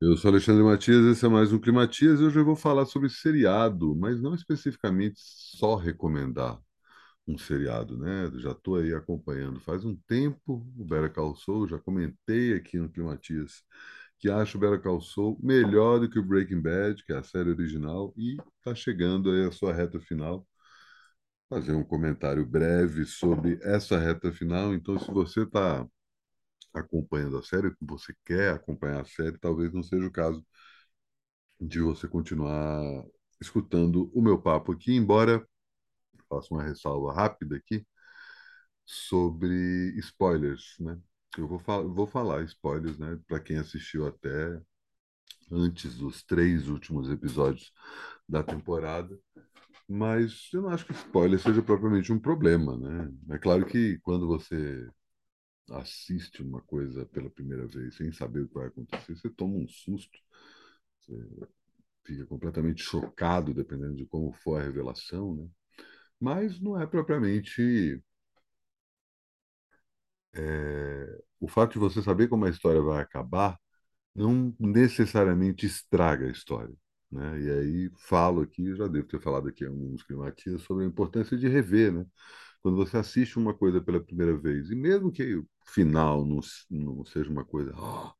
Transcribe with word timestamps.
Eu 0.00 0.16
sou 0.16 0.30
Alexandre 0.30 0.62
Matias, 0.62 1.04
esse 1.06 1.24
é 1.24 1.28
mais 1.28 1.52
um 1.52 1.58
Climatias 1.58 2.20
e 2.20 2.24
hoje 2.24 2.38
eu 2.38 2.44
vou 2.44 2.54
falar 2.56 2.84
sobre 2.84 3.08
seriado, 3.08 3.96
mas 3.96 4.20
não 4.20 4.34
especificamente 4.34 5.14
só 5.18 5.74
recomendar 5.76 6.60
um 7.26 7.38
seriado, 7.38 7.98
né? 7.98 8.30
Já 8.38 8.52
estou 8.52 8.76
aí 8.76 8.94
acompanhando 8.94 9.60
faz 9.60 9.84
um 9.84 9.96
tempo 10.08 10.66
o 10.78 10.84
Better 10.84 11.12
Call 11.12 11.36
Saul, 11.36 11.68
já 11.68 11.78
comentei 11.78 12.54
aqui 12.54 12.78
no 12.78 12.90
Climatias 12.90 13.62
que 14.18 14.30
acho 14.30 14.58
o 14.58 14.60
Better 14.60 14.82
Call 14.82 15.00
melhor 15.42 16.00
do 16.00 16.10
que 16.10 16.18
o 16.18 16.24
Breaking 16.24 16.60
Bad, 16.62 17.04
que 17.04 17.12
é 17.12 17.18
a 17.18 17.22
série 17.22 17.50
original, 17.50 18.14
e 18.16 18.36
está 18.58 18.74
chegando 18.74 19.30
aí 19.30 19.46
a 19.46 19.52
sua 19.52 19.72
reta 19.74 20.00
final. 20.00 20.46
Fazer 21.48 21.72
um 21.74 21.84
comentário 21.84 22.44
breve 22.46 23.04
sobre 23.04 23.58
essa 23.62 23.98
reta 23.98 24.32
final. 24.32 24.74
Então, 24.74 24.98
se 24.98 25.10
você 25.10 25.42
está 25.42 25.86
acompanhando 26.76 27.38
a 27.38 27.42
série, 27.42 27.72
você 27.80 28.14
quer 28.24 28.54
acompanhar 28.54 29.02
a 29.02 29.04
série, 29.04 29.38
talvez 29.38 29.72
não 29.72 29.82
seja 29.82 30.06
o 30.06 30.12
caso 30.12 30.44
de 31.60 31.80
você 31.80 32.08
continuar 32.08 32.82
escutando 33.40 34.10
o 34.14 34.22
meu 34.22 34.40
papo 34.40 34.72
aqui, 34.72 34.94
embora 34.94 35.46
faça 36.28 36.54
uma 36.54 36.62
ressalva 36.64 37.14
rápida 37.14 37.56
aqui 37.56 37.86
sobre 38.84 39.94
spoilers, 39.98 40.76
né? 40.80 40.98
Eu 41.36 41.46
vou, 41.48 41.58
fal 41.58 41.88
vou 41.92 42.06
falar 42.06 42.44
spoilers, 42.44 42.98
né? 42.98 43.18
Para 43.26 43.40
quem 43.40 43.58
assistiu 43.58 44.06
até 44.06 44.60
antes 45.50 45.96
dos 45.96 46.22
três 46.24 46.68
últimos 46.68 47.10
episódios 47.10 47.72
da 48.28 48.42
temporada, 48.42 49.18
mas 49.88 50.50
eu 50.52 50.62
não 50.62 50.70
acho 50.70 50.86
que 50.86 50.92
spoiler 50.92 51.40
seja 51.40 51.62
propriamente 51.62 52.12
um 52.12 52.18
problema, 52.20 52.76
né? 52.78 53.12
É 53.30 53.38
claro 53.38 53.66
que 53.66 53.98
quando 54.00 54.26
você 54.26 54.88
assiste 55.70 56.42
uma 56.42 56.60
coisa 56.62 57.06
pela 57.06 57.30
primeira 57.30 57.66
vez 57.66 57.96
sem 57.96 58.12
saber 58.12 58.42
o 58.42 58.48
que 58.48 58.54
vai 58.54 58.66
acontecer, 58.68 59.16
você 59.16 59.30
toma 59.30 59.56
um 59.56 59.68
susto, 59.68 60.18
você 61.00 61.48
fica 62.04 62.26
completamente 62.26 62.82
chocado, 62.82 63.54
dependendo 63.54 63.96
de 63.96 64.06
como 64.06 64.32
for 64.32 64.60
a 64.60 64.64
revelação, 64.64 65.34
né? 65.34 65.48
Mas 66.20 66.60
não 66.60 66.80
é 66.80 66.86
propriamente 66.86 68.02
é, 70.34 71.22
o 71.40 71.48
fato 71.48 71.72
de 71.74 71.78
você 71.78 72.02
saber 72.02 72.28
como 72.28 72.44
a 72.44 72.50
história 72.50 72.80
vai 72.82 73.02
acabar 73.02 73.58
não 74.14 74.54
necessariamente 74.58 75.66
estraga 75.66 76.26
a 76.26 76.30
história. 76.30 76.74
Né? 77.10 77.40
E 77.42 77.50
aí 77.50 77.90
falo 78.08 78.42
aqui, 78.42 78.74
já 78.74 78.88
devo 78.88 79.06
ter 79.06 79.20
falado 79.20 79.48
aqui 79.48 79.64
em 79.64 79.68
alguns 79.68 80.02
climatias 80.02 80.62
sobre 80.62 80.84
a 80.84 80.88
importância 80.88 81.36
de 81.36 81.48
rever, 81.48 81.92
né? 81.92 82.06
Quando 82.66 82.78
você 82.78 82.96
assiste 82.96 83.38
uma 83.38 83.54
coisa 83.54 83.80
pela 83.80 84.02
primeira 84.02 84.36
vez, 84.36 84.72
e 84.72 84.74
mesmo 84.74 85.12
que 85.12 85.36
o 85.36 85.46
final 85.68 86.26
não, 86.26 86.40
não 86.68 87.04
seja 87.04 87.30
uma 87.30 87.44
coisa, 87.44 87.72
oh, 87.76 88.12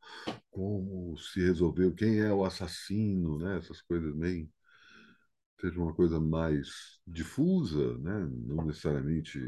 como 0.52 1.18
se 1.18 1.40
resolveu, 1.40 1.92
quem 1.92 2.20
é 2.20 2.32
o 2.32 2.44
assassino, 2.44 3.40
né? 3.40 3.58
Essas 3.58 3.82
coisas 3.82 4.14
meio 4.14 4.48
seja 5.60 5.80
uma 5.80 5.92
coisa 5.92 6.20
mais 6.20 7.00
difusa, 7.04 7.98
né? 7.98 8.30
Não 8.46 8.64
necessariamente 8.64 9.40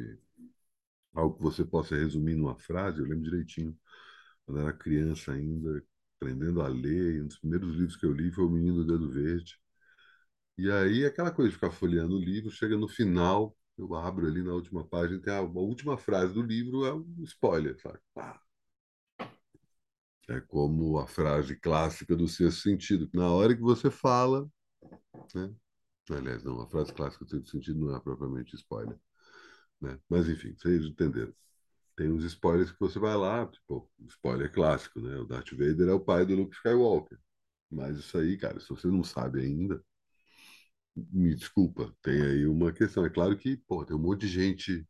algo 1.14 1.36
que 1.36 1.44
você 1.44 1.64
possa 1.64 1.94
resumir 1.94 2.34
numa 2.34 2.58
frase. 2.58 2.98
Eu 2.98 3.06
lembro 3.06 3.22
direitinho, 3.22 3.78
quando 4.44 4.60
era 4.62 4.72
criança 4.72 5.30
ainda, 5.32 5.80
aprendendo 6.16 6.60
a 6.60 6.66
ler, 6.66 7.18
e 7.18 7.22
um 7.22 7.28
dos 7.28 7.38
primeiros 7.38 7.76
livros 7.76 7.96
que 7.96 8.04
eu 8.04 8.12
li 8.12 8.32
foi 8.32 8.44
O 8.44 8.50
Menino 8.50 8.84
do 8.84 8.98
Dedo 8.98 9.08
Verde. 9.12 9.60
E 10.58 10.70
aí, 10.70 11.06
aquela 11.06 11.30
coisa 11.30 11.50
de 11.50 11.54
ficar 11.54 11.70
folheando 11.70 12.16
o 12.16 12.20
livro, 12.20 12.50
chega 12.50 12.76
no 12.76 12.88
final, 12.88 13.56
eu 13.78 13.94
abro 13.94 14.26
ali 14.26 14.42
na 14.42 14.52
última 14.52 14.84
página, 14.84 15.20
tem 15.20 15.32
a, 15.32 15.38
a 15.38 15.42
última 15.42 15.96
frase 15.96 16.34
do 16.34 16.42
livro, 16.42 16.84
é 16.84 16.92
um 16.92 17.06
spoiler, 17.22 17.80
sabe? 17.80 17.98
Ah. 18.16 18.40
É 20.28 20.40
como 20.42 20.98
a 20.98 21.06
frase 21.06 21.56
clássica 21.56 22.14
do 22.14 22.28
sexto 22.28 22.60
sentido. 22.60 23.08
Na 23.14 23.30
hora 23.30 23.56
que 23.56 23.62
você 23.62 23.90
fala, 23.90 24.46
né? 25.34 25.54
Aliás, 26.10 26.44
não, 26.44 26.60
a 26.60 26.68
frase 26.68 26.92
clássica 26.92 27.24
do 27.24 27.30
sexto 27.30 27.50
sentido 27.50 27.80
não 27.80 27.96
é 27.96 28.00
propriamente 28.00 28.54
spoiler. 28.56 28.98
Né? 29.80 29.98
Mas, 30.08 30.28
enfim, 30.28 30.54
vocês 30.54 30.84
entenderam. 30.84 31.32
Tem 31.96 32.10
uns 32.12 32.24
spoilers 32.24 32.70
que 32.70 32.78
você 32.78 32.98
vai 32.98 33.16
lá, 33.16 33.46
tipo, 33.46 33.90
spoiler 34.08 34.52
clássico, 34.52 35.00
né? 35.00 35.16
O 35.16 35.24
Darth 35.24 35.50
Vader 35.50 35.88
é 35.88 35.92
o 35.92 36.00
pai 36.00 36.26
do 36.26 36.34
Luke 36.34 36.54
Skywalker. 36.56 37.18
Mas 37.70 37.98
isso 37.98 38.16
aí, 38.18 38.36
cara, 38.36 38.60
se 38.60 38.68
você 38.68 38.86
não 38.86 39.02
sabe 39.02 39.40
ainda, 39.40 39.82
me 41.12 41.34
desculpa, 41.34 41.92
tem 42.02 42.20
aí 42.22 42.46
uma 42.46 42.72
questão. 42.72 43.04
É 43.04 43.10
claro 43.10 43.36
que, 43.36 43.56
pô, 43.56 43.84
tem 43.84 43.96
um 43.96 44.00
monte 44.00 44.22
de 44.22 44.28
gente 44.28 44.86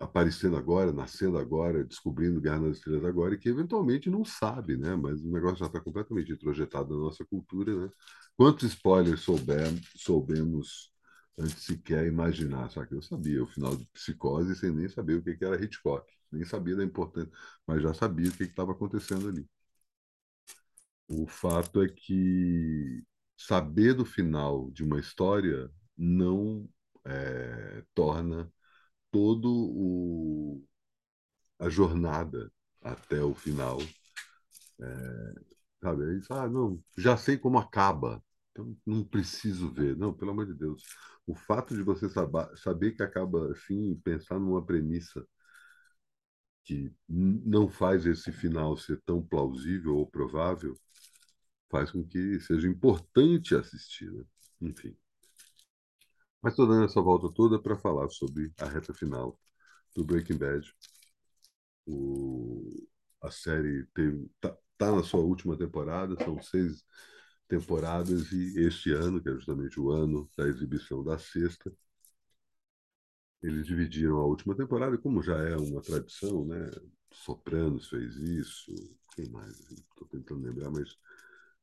aparecendo 0.00 0.56
agora, 0.56 0.92
nascendo 0.92 1.36
agora, 1.38 1.84
descobrindo 1.84 2.40
Guerra 2.40 2.60
nas 2.60 2.78
Estrelas 2.78 3.04
agora, 3.04 3.34
e 3.34 3.38
que 3.38 3.48
eventualmente 3.48 4.08
não 4.10 4.24
sabe, 4.24 4.76
né? 4.76 4.96
Mas 4.96 5.20
o 5.22 5.30
negócio 5.30 5.58
já 5.58 5.66
está 5.66 5.80
completamente 5.80 6.32
introjetado 6.32 6.94
na 6.94 7.00
nossa 7.04 7.24
cultura, 7.26 7.86
né? 7.86 7.90
Quantos 8.36 8.64
spoilers 8.70 9.20
soubemos, 9.20 9.80
soubemos 9.96 10.92
antes 11.38 11.64
sequer 11.64 12.06
imaginar, 12.06 12.70
sabe? 12.70 12.96
Eu 12.96 13.02
sabia 13.02 13.42
o 13.42 13.46
final 13.46 13.76
de 13.76 13.84
Psicose 13.92 14.56
sem 14.56 14.70
nem 14.72 14.88
saber 14.88 15.14
o 15.16 15.22
que 15.22 15.44
era 15.44 15.62
Hitchcock, 15.62 16.10
nem 16.32 16.44
sabia 16.44 16.76
da 16.76 16.84
importância, 16.84 17.30
mas 17.66 17.82
já 17.82 17.92
sabia 17.94 18.28
o 18.30 18.32
que 18.32 18.44
estava 18.44 18.72
acontecendo 18.72 19.28
ali. 19.28 19.46
O 21.08 21.26
fato 21.26 21.82
é 21.82 21.88
que 21.88 23.02
saber 23.46 23.94
do 23.94 24.04
final 24.04 24.70
de 24.70 24.84
uma 24.84 25.00
história 25.00 25.70
não 25.96 26.68
é, 27.04 27.84
torna 27.94 28.52
todo 29.10 29.48
o 29.50 30.64
a 31.58 31.68
jornada 31.68 32.52
até 32.82 33.22
o 33.22 33.34
final 33.34 33.78
é, 34.80 35.34
sabe 35.82 36.18
isso 36.18 36.32
ah 36.32 36.48
não 36.48 36.82
já 36.96 37.16
sei 37.16 37.38
como 37.38 37.58
acaba 37.58 38.22
então 38.52 38.76
não 38.86 39.04
preciso 39.04 39.70
ver. 39.72 39.96
Não 39.96 40.12
pelo 40.12 40.32
amor 40.32 40.46
de 40.46 40.54
Deus 40.54 40.82
o 41.26 41.34
fato 41.34 41.74
de 41.74 41.82
você 41.82 42.08
saber, 42.08 42.48
saber 42.56 42.92
que 42.92 43.02
acaba 43.02 43.52
assim 43.52 43.94
pensar 44.04 44.38
numa 44.38 44.64
premissa 44.64 45.24
que 46.64 46.92
não 47.08 47.68
faz 47.68 48.06
esse 48.06 48.32
final 48.32 48.76
ser 48.76 49.00
tão 49.04 49.22
plausível 49.22 49.96
ou 49.96 50.06
provável 50.06 50.74
faz 51.70 51.90
com 51.90 52.04
que 52.04 52.40
seja 52.40 52.68
importante 52.68 53.54
assistir 53.54 54.10
né? 54.12 54.24
enfim 54.60 54.96
mas 56.42 56.52
estou 56.54 56.66
dando 56.66 56.84
essa 56.84 57.00
volta 57.00 57.32
toda 57.32 57.60
para 57.60 57.76
falar 57.76 58.08
sobre 58.08 58.52
a 58.58 58.66
reta 58.66 58.94
final 58.94 59.38
do 59.94 60.04
Breaking 60.04 60.38
Bad. 60.38 60.74
O, 61.86 62.88
a 63.22 63.30
série 63.30 63.86
está 64.36 64.56
tá 64.78 64.92
na 64.92 65.02
sua 65.02 65.20
última 65.20 65.56
temporada, 65.56 66.16
são 66.24 66.40
seis 66.42 66.84
temporadas, 67.48 68.32
e 68.32 68.60
este 68.60 68.92
ano, 68.92 69.22
que 69.22 69.28
é 69.28 69.32
justamente 69.34 69.78
o 69.80 69.90
ano 69.90 70.30
da 70.36 70.46
exibição 70.48 71.04
da 71.04 71.18
sexta, 71.18 71.72
eles 73.42 73.66
dividiram 73.66 74.18
a 74.18 74.24
última 74.24 74.54
temporada, 74.56 74.96
como 74.98 75.22
já 75.22 75.36
é 75.36 75.56
uma 75.56 75.80
tradição, 75.82 76.44
né? 76.44 76.70
Sopranos 77.12 77.88
fez 77.88 78.16
isso, 78.16 78.72
quem 79.14 79.28
mais? 79.30 79.58
Estou 79.60 80.06
tentando 80.08 80.42
lembrar, 80.46 80.70
mas 80.70 80.96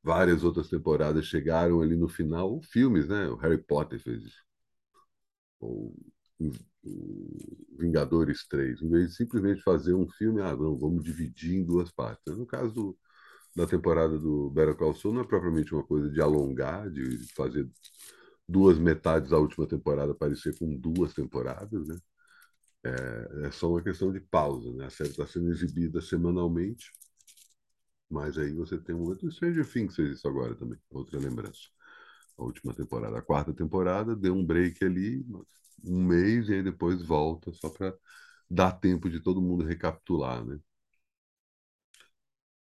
várias 0.08 0.44
outras 0.44 0.70
temporadas 0.70 1.26
chegaram 1.28 1.82
ali 1.82 1.96
no 1.98 2.08
final, 2.10 2.62
filmes, 2.64 3.08
né? 3.08 3.28
O 3.30 3.36
Harry 3.38 3.60
Potter 3.60 4.00
fez 4.02 4.24
isso 4.24 4.48
ou 5.60 5.94
Vingadores 7.78 8.48
3, 8.48 8.82
em 8.82 8.90
vez 8.90 9.10
de 9.10 9.16
simplesmente 9.16 9.62
fazer 9.62 9.94
um 9.94 10.08
filme, 10.10 10.42
ah, 10.42 10.56
não, 10.56 10.78
vamos 10.78 11.04
dividir 11.04 11.56
em 11.56 11.64
duas 11.66 11.92
partes. 11.92 12.38
No 12.38 12.46
caso 12.46 12.98
da 13.56 13.68
temporada 13.68 14.18
do 14.20 14.50
Better 14.52 14.76
Call 14.76 14.96
Saul, 14.96 15.16
não 15.16 15.22
é 15.22 15.28
propriamente 15.28 15.74
uma 15.74 15.84
coisa 15.84 16.10
de 16.10 16.22
alongar, 16.22 16.90
de 16.92 17.20
fazer 17.36 17.70
duas 18.48 18.80
metades 18.80 19.32
da 19.32 19.38
última 19.40 19.68
temporada 19.68 20.16
parecer 20.16 20.58
com 20.58 20.76
duas 20.78 21.14
temporadas, 21.14 21.88
né? 21.88 21.98
É, 22.86 23.48
é 23.48 23.52
só 23.52 23.70
uma 23.72 23.82
questão 23.84 24.12
de 24.12 24.20
pausa, 24.22 24.72
né? 24.74 24.86
A 24.86 24.90
série 24.90 25.10
está 25.10 25.28
sendo 25.28 25.50
exibida 25.52 26.02
semanalmente, 26.02 26.92
mas 28.10 28.38
aí 28.38 28.54
você 28.54 28.78
tem 28.78 28.96
um 28.96 29.04
outro 29.04 29.32
Stranger 29.32 29.66
Things 29.72 29.96
fez 29.96 30.12
isso 30.18 30.28
agora 30.28 30.56
também, 30.56 30.80
outra 30.90 31.20
lembrança 31.20 31.70
a 32.38 32.44
última 32.44 32.74
temporada. 32.74 33.18
A 33.18 33.22
quarta 33.22 33.54
temporada 33.54 34.16
deu 34.16 34.34
um 34.36 34.46
break 34.46 34.84
ali, 34.86 35.26
um 35.84 36.04
mês, 36.06 36.50
e 36.50 36.56
aí 36.56 36.64
depois 36.64 37.02
volta, 37.04 37.52
só 37.54 37.70
para 37.70 37.94
dar 38.50 38.74
tempo 38.74 39.10
de 39.10 39.20
todo 39.22 39.42
mundo 39.42 39.66
recapitular, 39.66 40.46
né? 40.46 40.60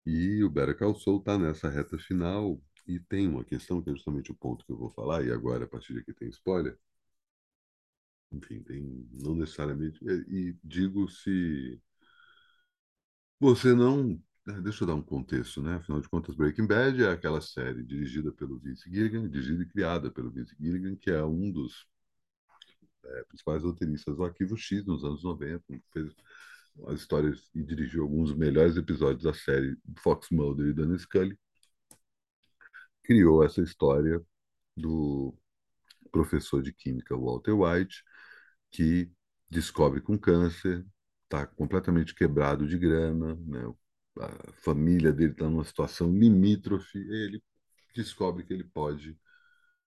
E 0.06 0.42
o 0.42 0.48
Better 0.48 0.74
Call 0.78 0.94
Saul 0.94 1.18
está 1.18 1.36
nessa 1.38 1.68
reta 1.68 1.98
final, 1.98 2.58
e 2.86 2.98
tem 2.98 3.28
uma 3.28 3.44
questão 3.44 3.82
que 3.82 3.90
é 3.90 3.92
justamente 3.94 4.30
o 4.32 4.34
ponto 4.34 4.64
que 4.64 4.72
eu 4.72 4.78
vou 4.78 4.88
falar, 4.90 5.22
e 5.24 5.30
agora, 5.30 5.64
a 5.64 5.68
partir 5.68 5.92
de 5.92 5.98
aqui, 6.00 6.12
tem 6.14 6.28
spoiler. 6.30 6.78
Enfim, 8.32 8.62
tem, 8.62 9.08
não 9.12 9.34
necessariamente. 9.34 9.98
E, 10.28 10.56
digo 10.62 11.08
se 11.08 11.80
você 13.38 13.74
não 13.74 14.20
deixa 14.62 14.84
eu 14.84 14.88
dar 14.88 14.94
um 14.94 15.02
contexto, 15.02 15.62
né? 15.62 15.76
Afinal 15.76 16.00
de 16.00 16.08
contas, 16.08 16.34
Breaking 16.34 16.66
Bad 16.66 17.02
é 17.02 17.10
aquela 17.10 17.40
série 17.40 17.82
dirigida 17.82 18.32
pelo 18.32 18.58
Vince 18.58 18.90
Gilligan, 18.90 19.28
dirigida 19.28 19.62
e 19.62 19.68
criada 19.68 20.10
pelo 20.10 20.30
Vince 20.30 20.54
Gilligan, 20.60 20.96
que 20.96 21.10
é 21.10 21.24
um 21.24 21.50
dos 21.50 21.86
é, 23.04 23.24
principais 23.24 23.62
roteiristas 23.62 24.16
do 24.16 24.24
Arquivo 24.24 24.56
X 24.56 24.84
nos 24.84 25.04
anos 25.04 25.22
90, 25.22 25.62
fez 25.92 26.12
as 26.88 27.00
histórias 27.00 27.50
e 27.54 27.62
dirigiu 27.62 28.02
alguns 28.02 28.30
dos 28.30 28.38
melhores 28.38 28.76
episódios 28.76 29.22
da 29.24 29.34
série 29.34 29.76
Fox 29.98 30.28
Mulder 30.30 30.68
e 30.68 30.72
Dan 30.72 30.96
Scully. 30.98 31.38
criou 33.02 33.44
essa 33.44 33.60
história 33.62 34.20
do 34.76 35.34
professor 36.12 36.62
de 36.62 36.72
química 36.72 37.16
Walter 37.16 37.52
White, 37.52 38.02
que 38.70 39.10
descobre 39.50 40.00
com 40.00 40.18
câncer, 40.18 40.84
está 41.24 41.46
completamente 41.46 42.14
quebrado 42.14 42.66
de 42.66 42.78
grana, 42.78 43.36
né? 43.46 43.64
A 44.18 44.52
família 44.62 45.12
dele 45.12 45.32
está 45.32 45.48
numa 45.48 45.64
situação 45.64 46.12
limítrofe, 46.12 46.98
ele 46.98 47.42
descobre 47.94 48.44
que 48.44 48.52
ele 48.52 48.64
pode 48.64 49.18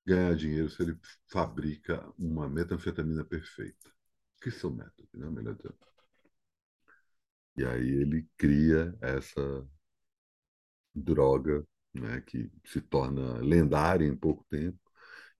ganhar 0.05 0.35
dinheiro 0.35 0.69
se 0.69 0.81
ele 0.83 0.97
fabrica 1.29 2.05
uma 2.17 2.49
metanfetamina 2.49 3.25
perfeita. 3.25 3.91
Que 4.41 4.51
seu 4.51 4.71
método, 4.71 5.09
né? 5.13 5.29
Melhor 5.29 5.55
dizendo. 5.55 5.75
E 7.57 7.65
aí 7.65 7.89
ele 7.89 8.27
cria 8.37 8.95
essa 9.01 9.67
droga, 10.93 11.65
né, 11.93 12.21
que 12.21 12.51
se 12.65 12.81
torna 12.81 13.39
lendária 13.39 14.05
em 14.05 14.15
pouco 14.15 14.45
tempo, 14.49 14.79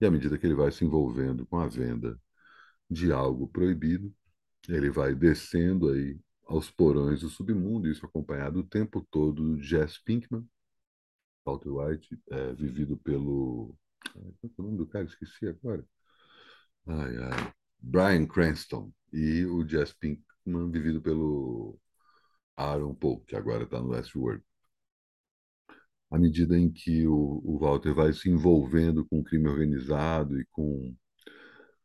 e 0.00 0.06
à 0.06 0.10
medida 0.10 0.38
que 0.38 0.46
ele 0.46 0.54
vai 0.54 0.70
se 0.72 0.84
envolvendo 0.84 1.46
com 1.46 1.58
a 1.58 1.66
venda 1.68 2.20
de 2.90 3.12
algo 3.12 3.48
proibido, 3.48 4.14
ele 4.68 4.90
vai 4.90 5.14
descendo 5.14 5.90
aí 5.90 6.20
aos 6.48 6.70
porões 6.70 7.20
do 7.20 7.28
submundo, 7.28 7.88
isso 7.88 8.06
acompanhado 8.06 8.60
o 8.60 8.64
tempo 8.64 9.06
todo 9.10 9.56
do 9.56 9.62
Jess 9.62 9.98
Pinkman, 10.02 10.48
Walter 11.44 11.70
White, 11.70 12.20
é, 12.30 12.54
vivido 12.54 12.96
pelo. 12.98 13.76
Qual 14.12 14.52
é 14.58 14.62
o 14.62 14.62
nome 14.64 14.78
do 14.78 14.86
cara? 14.86 15.04
Esqueci 15.06 15.46
agora. 15.46 15.84
Ai, 16.86 17.16
ai. 17.16 17.54
Brian 17.78 18.26
Cranston. 18.26 18.92
E 19.12 19.44
o 19.46 19.66
Jess 19.66 19.92
Pinkman, 19.94 20.70
vivido 20.70 21.00
pelo 21.02 21.78
Aaron 22.56 22.94
Paul, 22.94 23.20
que 23.22 23.36
agora 23.36 23.64
está 23.64 23.80
no 23.80 23.90
Westworld. 23.90 24.42
À 26.10 26.18
medida 26.18 26.58
em 26.58 26.70
que 26.70 27.06
o, 27.06 27.40
o 27.44 27.58
Walter 27.58 27.94
vai 27.94 28.12
se 28.12 28.28
envolvendo 28.30 29.04
com 29.06 29.20
o 29.20 29.24
crime 29.24 29.48
organizado 29.48 30.40
e 30.40 30.44
com 30.50 30.94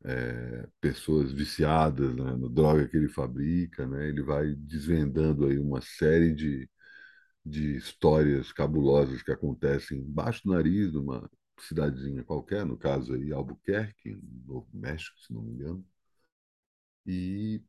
é, 0.05 0.67
pessoas 0.81 1.31
viciadas 1.31 2.15
né, 2.15 2.35
na 2.38 2.47
droga 2.50 2.88
que 2.88 2.97
ele 2.97 3.09
fabrica, 3.09 3.88
né, 3.88 4.07
ele 4.09 4.21
vai 4.23 4.53
desvendando 4.55 5.45
aí 5.47 5.57
uma 5.59 5.81
série 5.81 6.33
de, 6.33 6.69
de 7.45 7.77
histórias 7.77 8.51
cabulosas 8.53 9.21
que 9.23 9.31
acontecem 9.31 10.00
embaixo 10.00 10.44
do 10.45 10.53
nariz 10.53 10.91
de 10.91 10.97
uma 10.97 11.29
cidadezinha 11.59 12.23
qualquer, 12.23 12.65
no 12.65 12.77
caso 12.77 13.13
aí 13.13 13.31
Albuquerque, 13.33 14.11
no 14.15 14.55
Novo 14.55 14.69
México, 14.73 15.19
se 15.19 15.33
não 15.33 15.41
me 15.44 15.53
engano. 15.53 15.85
E 17.06 17.61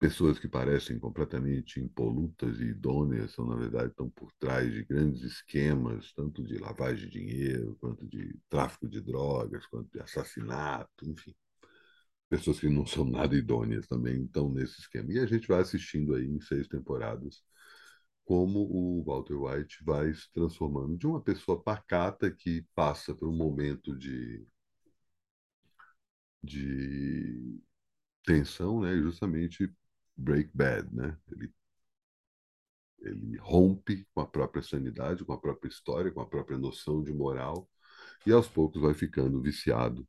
pessoas 0.00 0.38
que 0.38 0.48
parecem 0.48 0.98
completamente 0.98 1.80
impolutas 1.80 2.60
e 2.60 2.64
idôneas 2.64 3.32
são, 3.32 3.46
na 3.46 3.56
verdade, 3.56 3.90
estão 3.90 4.10
por 4.10 4.32
trás 4.40 4.72
de 4.72 4.84
grandes 4.84 5.22
esquemas, 5.22 6.12
tanto 6.14 6.42
de 6.44 6.58
lavagem 6.58 7.08
de 7.08 7.20
dinheiro, 7.20 7.76
quanto 7.80 8.06
de 8.08 8.38
tráfico 8.50 8.88
de 8.88 9.00
drogas, 9.00 9.66
quanto 9.66 9.90
de 9.92 10.00
assassinato, 10.00 11.08
enfim. 11.10 11.34
Pessoas 12.34 12.58
que 12.58 12.68
não 12.68 12.84
são 12.84 13.04
nada 13.04 13.36
idôneas 13.36 13.86
também 13.86 14.24
estão 14.24 14.52
nesse 14.52 14.80
esquema. 14.80 15.12
E 15.12 15.20
a 15.20 15.26
gente 15.26 15.46
vai 15.46 15.60
assistindo 15.60 16.16
aí 16.16 16.26
em 16.26 16.40
seis 16.40 16.66
temporadas 16.66 17.44
como 18.24 18.60
o 18.60 19.04
Walter 19.04 19.36
White 19.36 19.84
vai 19.84 20.12
se 20.12 20.32
transformando 20.32 20.96
de 20.98 21.06
uma 21.06 21.20
pessoa 21.20 21.62
pacata 21.62 22.28
que 22.32 22.66
passa 22.74 23.14
por 23.14 23.28
um 23.28 23.36
momento 23.36 23.96
de, 23.96 24.44
de 26.42 27.60
tensão, 28.24 28.80
né? 28.80 28.96
justamente 28.96 29.72
break 30.16 30.50
bad, 30.54 30.92
né? 30.92 31.16
Ele, 31.30 31.52
ele 33.02 33.36
rompe 33.38 34.06
com 34.12 34.20
a 34.22 34.26
própria 34.26 34.62
sanidade, 34.62 35.24
com 35.24 35.32
a 35.32 35.40
própria 35.40 35.68
história, 35.68 36.10
com 36.10 36.20
a 36.20 36.26
própria 36.26 36.58
noção 36.58 37.00
de 37.00 37.12
moral 37.12 37.68
e 38.26 38.32
aos 38.32 38.48
poucos 38.48 38.82
vai 38.82 38.94
ficando 38.94 39.40
viciado, 39.42 40.06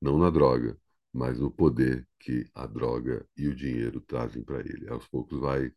não 0.00 0.18
na 0.18 0.30
droga, 0.30 0.78
mas 1.12 1.38
no 1.38 1.50
poder 1.50 2.06
que 2.18 2.48
a 2.54 2.66
droga 2.66 3.26
e 3.36 3.48
o 3.48 3.54
dinheiro 3.54 4.00
trazem 4.00 4.42
para 4.42 4.60
ele. 4.60 4.88
Aos 4.88 5.06
poucos 5.08 5.40
vai 5.40 5.72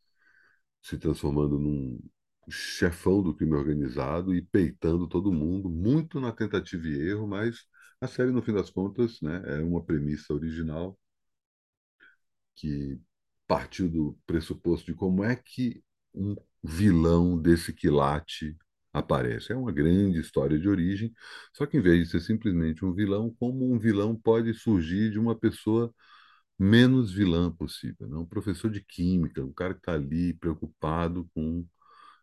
se 0.82 0.98
transformando 0.98 1.60
num 1.60 2.00
chefão 2.50 3.22
do 3.24 3.36
crime 3.36 3.54
organizado 3.56 4.36
e 4.36 4.42
peitando 4.42 5.08
todo 5.08 5.34
mundo, 5.34 5.70
muito 5.70 6.20
na 6.20 6.32
tentativa 6.32 6.88
e 6.88 7.10
erro, 7.10 7.28
mas 7.28 7.66
a 8.02 8.08
série, 8.08 8.32
no 8.32 8.42
fim 8.42 8.54
das 8.54 8.70
contas, 8.70 9.20
né, 9.22 9.42
é 9.46 9.62
uma 9.62 9.84
premissa 9.84 10.34
original 10.34 10.98
que 12.56 13.00
partiu 13.48 13.90
do 13.90 14.18
pressuposto 14.26 14.86
de 14.92 14.94
como 14.98 15.24
é 15.24 15.36
que 15.36 15.84
um 16.14 16.36
vilão 16.64 17.38
desse 17.40 17.74
quilate 17.74 18.58
aparece. 19.00 19.52
É 19.52 19.56
uma 19.56 19.72
grande 19.72 20.20
história 20.20 20.58
de 20.60 20.68
origem, 20.70 21.14
só 21.54 21.66
que 21.66 21.78
em 21.78 21.82
vez 21.82 22.06
de 22.06 22.12
ser 22.12 22.22
simplesmente 22.22 22.86
um 22.86 22.94
vilão, 22.94 23.34
como 23.40 23.72
um 23.72 23.78
vilão 23.80 24.16
pode 24.16 24.54
surgir 24.54 25.12
de 25.12 25.20
uma 25.20 25.36
pessoa 25.38 25.94
menos 26.60 27.12
vilã 27.14 27.52
possível. 27.52 28.08
Né? 28.08 28.18
Um 28.18 28.26
professor 28.26 28.72
de 28.72 28.82
química, 28.84 29.44
um 29.44 29.54
cara 29.54 29.74
que 29.74 29.82
está 29.82 29.94
ali 29.94 30.34
preocupado 30.34 31.30
com 31.34 31.66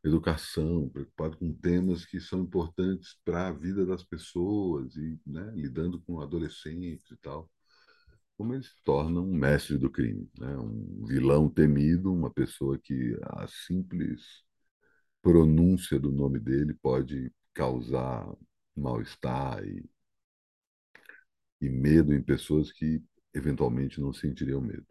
educação, 0.04 0.88
preocupado 0.90 1.36
com 1.38 1.52
temas 1.54 2.04
que 2.04 2.20
são 2.20 2.40
importantes 2.40 3.16
para 3.24 3.48
a 3.48 3.52
vida 3.52 3.86
das 3.86 4.02
pessoas 4.04 4.96
e 4.96 5.20
né, 5.26 5.52
lidando 5.54 6.00
com 6.02 6.20
adolescentes 6.20 7.10
e 7.10 7.16
tal. 7.18 7.50
Como 8.36 8.54
ele 8.54 8.64
se 8.64 8.74
torna 8.84 9.20
um 9.20 9.34
mestre 9.34 9.78
do 9.78 9.90
crime, 9.90 10.28
né? 10.38 10.56
um 10.58 11.04
vilão 11.06 11.48
temido, 11.48 12.12
uma 12.12 12.30
pessoa 12.32 12.78
que 12.78 13.16
a 13.22 13.46
simples 13.46 14.42
pronúncia 15.22 15.98
do 15.98 16.10
nome 16.12 16.38
dele 16.40 16.74
pode 16.74 17.32
causar 17.54 18.26
mal-estar 18.76 19.64
e, 19.64 19.84
e 21.62 21.70
medo 21.70 22.12
em 22.12 22.22
pessoas 22.22 22.70
que 22.70 23.02
eventualmente 23.32 23.98
não 23.98 24.12
sentiriam 24.12 24.60
medo. 24.60 24.86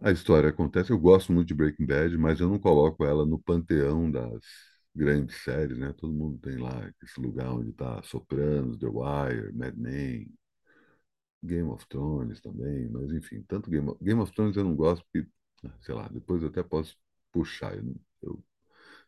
A 0.00 0.10
história 0.10 0.50
acontece, 0.50 0.90
eu 0.90 0.98
gosto 0.98 1.32
muito 1.32 1.48
de 1.48 1.54
Breaking 1.54 1.86
Bad, 1.86 2.18
mas 2.18 2.40
eu 2.40 2.48
não 2.48 2.58
coloco 2.58 3.04
ela 3.04 3.24
no 3.24 3.38
panteão 3.38 4.10
das 4.10 4.42
grandes 4.94 5.36
séries, 5.44 5.78
né? 5.78 5.92
Todo 5.96 6.12
mundo 6.12 6.38
tem 6.38 6.56
lá 6.58 6.92
esse 7.02 7.20
lugar 7.20 7.50
onde 7.52 7.70
está 7.70 8.02
Sopranos, 8.02 8.78
The 8.78 8.86
Wire, 8.88 9.52
Mad 9.54 9.74
Men, 9.76 10.26
Game 11.44 11.68
of 11.70 11.86
Thrones 11.88 12.40
também, 12.40 12.88
mas 12.88 13.10
enfim, 13.12 13.42
tanto 13.48 13.70
Game 13.70 13.88
of, 13.88 14.02
Game 14.04 14.20
of 14.20 14.32
Thrones 14.32 14.56
eu 14.56 14.64
não 14.64 14.74
gosto 14.76 15.04
porque, 15.12 15.28
sei 15.82 15.94
lá, 15.94 16.08
depois 16.08 16.42
eu 16.42 16.48
até 16.48 16.62
posso 16.62 16.96
puxar. 17.32 17.76
Eu, 17.76 17.94
eu 18.22 18.42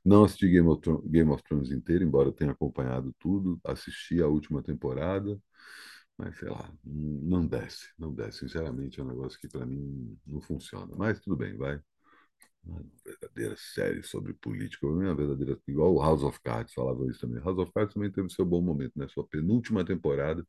não 0.04 0.24
assisti 0.24 0.48
Game 0.50 0.68
of, 0.68 0.82
Thrones, 0.82 1.06
Game 1.10 1.30
of 1.30 1.42
Thrones 1.44 1.70
inteiro, 1.70 2.04
embora 2.04 2.32
tenha 2.32 2.52
acompanhado 2.52 3.14
tudo, 3.18 3.60
assisti 3.64 4.22
a 4.22 4.28
última 4.28 4.62
temporada, 4.62 5.40
mas 6.16 6.38
sei 6.38 6.48
lá, 6.48 6.72
não 6.84 7.46
desce, 7.46 7.88
não 7.98 8.12
desce. 8.14 8.40
Sinceramente, 8.40 9.00
é 9.00 9.02
um 9.04 9.08
negócio 9.08 9.38
que 9.40 9.48
para 9.48 9.66
mim 9.66 10.16
não 10.26 10.40
funciona. 10.40 10.94
Mas 10.96 11.20
tudo 11.20 11.36
bem, 11.36 11.56
vai. 11.56 11.80
Uma 12.64 12.82
verdadeira 13.04 13.54
série 13.58 14.02
sobre 14.02 14.32
política, 14.34 14.86
uma 14.86 15.14
verdadeira, 15.14 15.58
igual 15.68 15.94
o 15.94 16.00
House 16.02 16.22
of 16.22 16.40
Cards 16.42 16.72
falava 16.72 17.06
isso 17.10 17.20
também. 17.20 17.42
House 17.42 17.58
of 17.58 17.72
Cards 17.72 17.94
também 17.94 18.10
teve 18.10 18.30
seu 18.30 18.44
bom 18.44 18.62
momento, 18.62 18.92
né? 18.98 19.06
Sua 19.08 19.26
penúltima 19.26 19.84
temporada, 19.84 20.46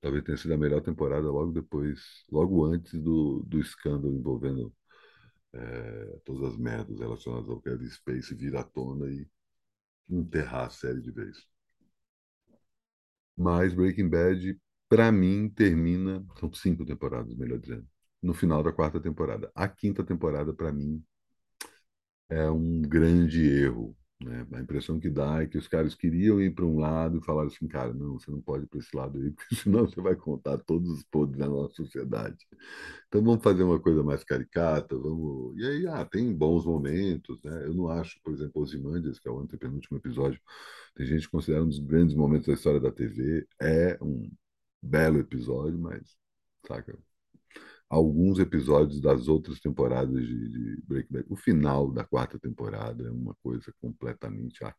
talvez 0.00 0.22
tenha 0.24 0.36
sido 0.38 0.54
a 0.54 0.58
melhor 0.58 0.80
temporada 0.82 1.28
logo 1.30 1.52
depois, 1.52 2.00
logo 2.30 2.64
antes 2.66 2.92
do, 3.02 3.42
do 3.46 3.58
escândalo 3.60 4.14
envolvendo 4.14 4.72
é, 5.56 6.20
todas 6.24 6.52
as 6.52 6.58
merdas 6.58 6.98
relacionadas 6.98 7.48
ao 7.48 7.60
Kevin 7.60 7.88
Space 7.88 8.34
vir 8.34 8.56
à 8.56 8.64
tona 8.64 9.06
e 9.10 9.28
enterrar 10.08 10.66
a 10.66 10.70
série 10.70 11.00
de 11.00 11.10
vez. 11.10 11.46
Mas 13.36 13.74
Breaking 13.74 14.08
Bad 14.08 14.58
para 14.88 15.10
mim, 15.12 15.48
termina. 15.50 16.24
São 16.38 16.52
cinco 16.52 16.84
temporadas, 16.84 17.34
melhor 17.36 17.58
dizendo. 17.58 17.86
No 18.22 18.34
final 18.34 18.62
da 18.62 18.72
quarta 18.72 19.00
temporada. 19.00 19.50
A 19.54 19.68
quinta 19.68 20.04
temporada, 20.04 20.52
para 20.54 20.72
mim, 20.72 21.04
é 22.28 22.48
um 22.50 22.82
grande 22.82 23.46
erro. 23.48 23.96
Né? 24.18 24.46
A 24.52 24.60
impressão 24.60 24.98
que 24.98 25.10
dá 25.10 25.42
é 25.42 25.46
que 25.46 25.58
os 25.58 25.68
caras 25.68 25.94
queriam 25.94 26.40
ir 26.40 26.54
para 26.54 26.64
um 26.64 26.78
lado 26.78 27.18
e 27.18 27.24
falaram 27.24 27.48
assim, 27.48 27.68
cara, 27.68 27.92
não, 27.92 28.18
você 28.18 28.30
não 28.30 28.40
pode 28.40 28.64
ir 28.64 28.66
para 28.66 28.78
esse 28.78 28.96
lado 28.96 29.18
aí, 29.18 29.30
porque 29.32 29.54
senão 29.56 29.86
você 29.86 30.00
vai 30.00 30.16
contar 30.16 30.56
todos 30.58 30.90
os 30.90 31.02
podres 31.04 31.38
da 31.38 31.46
nossa 31.48 31.74
sociedade. 31.74 32.46
Então 33.08 33.22
vamos 33.22 33.42
fazer 33.42 33.62
uma 33.62 33.78
coisa 33.78 34.02
mais 34.02 34.24
caricata, 34.24 34.96
vamos. 34.96 35.56
E 35.58 35.66
aí, 35.66 35.86
ah, 35.86 36.04
tem 36.04 36.32
bons 36.34 36.64
momentos, 36.64 37.42
né? 37.42 37.66
Eu 37.66 37.74
não 37.74 37.88
acho, 37.90 38.18
por 38.22 38.32
exemplo, 38.32 38.62
Ozymandias, 38.62 39.18
que 39.18 39.28
é 39.28 39.30
o 39.30 39.38
antepenúltimo 39.40 39.98
episódio, 39.98 40.40
tem 40.94 41.06
gente 41.06 41.26
que 41.26 41.30
considera 41.30 41.62
um 41.64 41.68
dos 41.68 41.78
grandes 41.78 42.14
momentos 42.14 42.46
da 42.46 42.54
história 42.54 42.80
da 42.80 42.90
TV, 42.92 43.46
é 43.60 43.98
um 44.02 44.30
belo 44.82 45.18
episódio, 45.18 45.78
mas, 45.78 46.16
saca? 46.66 46.98
Alguns 47.88 48.38
episódios 48.38 49.00
das 49.00 49.28
outras 49.28 49.60
temporadas 49.60 50.26
de, 50.26 50.48
de 50.48 50.82
Breaking 50.82 51.12
Bad, 51.12 51.26
o 51.30 51.36
final 51.36 51.90
da 51.92 52.04
quarta 52.04 52.38
temporada 52.38 53.06
é 53.06 53.10
uma 53.10 53.34
coisa 53.36 53.72
completamente 53.80 54.64
a, 54.64 54.74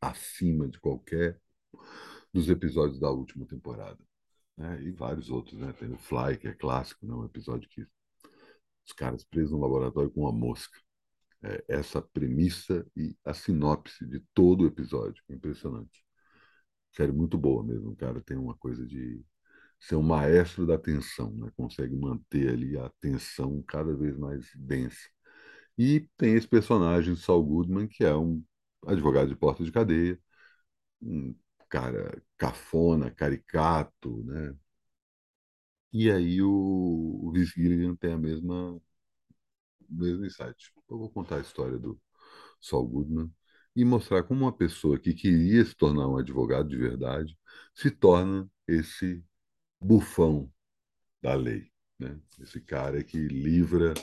acima 0.00 0.68
de 0.68 0.78
qualquer 0.80 1.40
dos 2.32 2.48
episódios 2.48 3.00
da 3.00 3.10
última 3.10 3.46
temporada. 3.46 3.98
Né? 4.56 4.82
E 4.84 4.90
vários 4.92 5.30
outros, 5.30 5.58
né? 5.58 5.72
Tem 5.72 5.92
o 5.92 5.98
Fly, 5.98 6.38
que 6.38 6.48
é 6.48 6.54
clássico, 6.54 7.06
né? 7.06 7.14
um 7.14 7.24
episódio 7.24 7.68
que 7.68 7.86
os 8.86 8.92
caras 8.92 9.24
presos 9.24 9.52
no 9.52 9.60
laboratório 9.60 10.10
com 10.10 10.22
uma 10.22 10.32
mosca. 10.32 10.78
É, 11.44 11.64
essa 11.66 12.00
premissa 12.00 12.86
e 12.96 13.16
a 13.24 13.34
sinopse 13.34 14.06
de 14.06 14.20
todo 14.32 14.62
o 14.62 14.66
episódio, 14.66 15.22
impressionante. 15.28 16.04
Série 16.92 17.10
muito 17.12 17.36
boa 17.36 17.64
mesmo. 17.64 17.90
O 17.90 17.96
cara 17.96 18.20
tem 18.20 18.36
uma 18.36 18.56
coisa 18.56 18.86
de 18.86 19.20
ser 19.82 19.96
um 19.96 20.02
maestro 20.04 20.66
da 20.66 20.78
tensão, 20.78 21.32
né? 21.34 21.50
Consegue 21.56 21.96
manter 21.96 22.50
ali 22.50 22.78
a 22.78 22.90
tensão 23.00 23.62
cada 23.68 23.94
vez 23.96 24.16
mais 24.18 24.46
densa. 24.56 25.08
E 25.78 26.00
tem 26.16 26.34
esse 26.34 26.48
personagem, 26.48 27.16
Saul 27.16 27.44
Goodman, 27.44 27.88
que 27.88 28.04
é 28.04 28.14
um 28.16 28.44
advogado 28.86 29.28
de 29.28 29.36
porta 29.36 29.64
de 29.64 29.72
cadeia, 29.72 30.18
um 31.02 31.34
cara 31.70 32.22
cafona, 32.38 33.10
caricato, 33.10 34.24
né? 34.24 34.54
E 35.92 36.10
aí 36.10 36.42
o, 36.42 36.50
o 37.22 37.30
Vince 37.32 37.52
Gilligan 37.54 37.94
tem 37.96 38.12
a 38.12 38.18
mesma 38.18 38.80
mesmo 39.88 40.24
insight. 40.24 40.72
Eu 40.90 40.98
vou 40.98 41.10
contar 41.10 41.36
a 41.36 41.40
história 41.40 41.78
do 41.78 42.00
Saul 42.60 42.88
Goodman 42.88 43.32
e 43.76 43.84
mostrar 43.84 44.22
como 44.24 44.42
uma 44.44 44.52
pessoa 44.56 44.98
que 44.98 45.14
queria 45.14 45.64
se 45.64 45.74
tornar 45.74 46.08
um 46.08 46.18
advogado 46.18 46.68
de 46.68 46.76
verdade 46.76 47.38
se 47.74 47.90
torna 47.90 48.48
esse 48.68 49.24
bufão 49.82 50.50
da 51.22 51.34
lei, 51.34 51.70
né? 51.98 52.20
Esse 52.40 52.60
cara 52.60 53.02
que 53.04 53.18
livra 53.18 53.94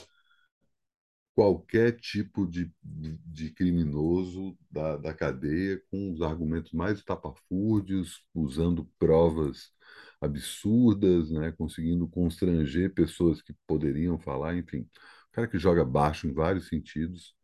qualquer 1.34 1.92
tipo 1.98 2.46
de, 2.46 2.70
de 2.82 3.50
criminoso 3.52 4.56
da, 4.70 4.96
da 4.96 5.14
cadeia 5.14 5.80
com 5.90 6.12
os 6.12 6.20
argumentos 6.22 6.72
mais 6.72 7.02
tapafúrdios, 7.02 8.24
usando 8.34 8.84
provas 8.98 9.72
absurdas, 10.20 11.30
né? 11.30 11.52
conseguindo 11.52 12.06
constranger 12.08 12.92
pessoas 12.94 13.40
que 13.42 13.54
poderiam 13.66 14.18
falar, 14.18 14.56
enfim. 14.56 14.80
O 15.28 15.32
cara 15.32 15.48
que 15.48 15.58
joga 15.58 15.84
baixo 15.84 16.26
em 16.26 16.32
vários 16.32 16.68
sentidos. 16.68 17.34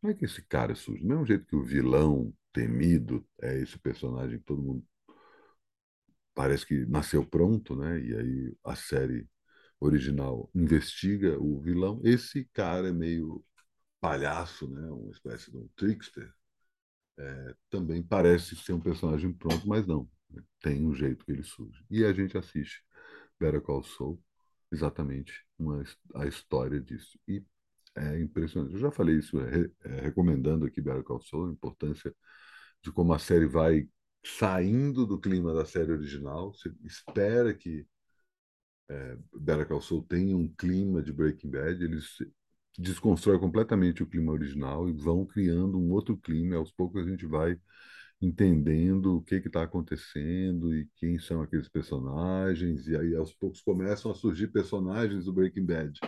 Como 0.00 0.12
é 0.12 0.16
que 0.16 0.24
esse 0.24 0.42
cara 0.42 0.74
surge? 0.74 1.02
Do 1.02 1.08
mesmo 1.08 1.26
jeito 1.26 1.46
que 1.46 1.56
o 1.56 1.62
vilão 1.64 2.32
temido 2.52 3.26
é 3.40 3.58
esse 3.60 3.78
personagem 3.78 4.38
que 4.38 4.44
todo 4.44 4.62
mundo 4.62 4.84
parece 6.34 6.66
que 6.66 6.86
nasceu 6.86 7.24
pronto, 7.26 7.76
né? 7.76 8.00
E 8.00 8.14
aí 8.14 8.56
a 8.64 8.76
série 8.76 9.28
original 9.80 10.50
investiga 10.54 11.38
o 11.40 11.60
vilão. 11.60 12.00
Esse 12.04 12.44
cara 12.52 12.88
é 12.88 12.92
meio 12.92 13.44
palhaço, 14.00 14.68
né? 14.68 14.88
Uma 14.90 15.10
espécie 15.10 15.50
de 15.50 15.58
um 15.58 15.68
trickster. 15.76 16.32
É, 17.18 17.54
também 17.70 18.02
parece 18.02 18.56
ser 18.56 18.72
um 18.72 18.80
personagem 18.80 19.32
pronto, 19.32 19.66
mas 19.68 19.86
não. 19.86 20.08
Né? 20.30 20.42
Tem 20.60 20.86
um 20.86 20.94
jeito 20.94 21.24
que 21.24 21.32
ele 21.32 21.42
surge. 21.42 21.84
E 21.90 22.04
a 22.04 22.12
gente 22.12 22.36
assiste 22.36 22.82
Better 23.38 23.60
Call 23.62 23.84
Saul, 23.84 24.20
exatamente 24.72 25.46
uma, 25.58 25.82
a 26.16 26.26
história 26.26 26.80
disso. 26.80 27.18
E 27.28 27.44
é 27.96 28.20
impressionante. 28.20 28.74
Eu 28.74 28.80
já 28.80 28.90
falei 28.90 29.18
isso, 29.18 29.40
é, 29.40 29.70
é, 29.84 30.00
recomendando 30.00 30.66
aqui 30.66 30.80
Better 30.80 31.04
Call 31.04 31.20
Saul, 31.22 31.48
a 31.48 31.52
importância 31.52 32.14
de 32.82 32.92
como 32.92 33.12
a 33.14 33.18
série 33.18 33.46
vai 33.46 33.88
saindo 34.24 35.06
do 35.06 35.18
clima 35.18 35.54
da 35.54 35.64
série 35.64 35.92
original. 35.92 36.52
Você 36.54 36.72
espera 36.84 37.54
que 37.54 37.86
é, 38.88 39.18
Better 39.34 39.66
Call 39.66 39.80
Saul 39.80 40.02
tenha 40.02 40.36
um 40.36 40.48
clima 40.48 41.02
de 41.02 41.12
Breaking 41.12 41.50
Bad, 41.50 41.82
eles 41.82 42.18
desconstrói 42.78 43.38
completamente 43.38 44.02
o 44.02 44.06
clima 44.06 44.32
original 44.32 44.88
e 44.88 44.92
vão 44.92 45.24
criando 45.24 45.78
um 45.78 45.90
outro 45.92 46.16
clima. 46.16 46.54
E 46.54 46.58
aos 46.58 46.72
poucos 46.72 47.06
a 47.06 47.08
gente 47.08 47.26
vai 47.26 47.58
entendendo 48.20 49.16
o 49.16 49.22
que 49.22 49.36
está 49.36 49.62
acontecendo 49.62 50.74
e 50.74 50.88
quem 50.96 51.18
são 51.18 51.42
aqueles 51.42 51.68
personagens. 51.68 52.86
E 52.88 52.96
aí 52.96 53.14
aos 53.14 53.32
poucos 53.34 53.60
começam 53.60 54.10
a 54.10 54.14
surgir 54.14 54.48
personagens 54.48 55.26
do 55.26 55.32
Breaking 55.32 55.66
Bad 55.66 56.00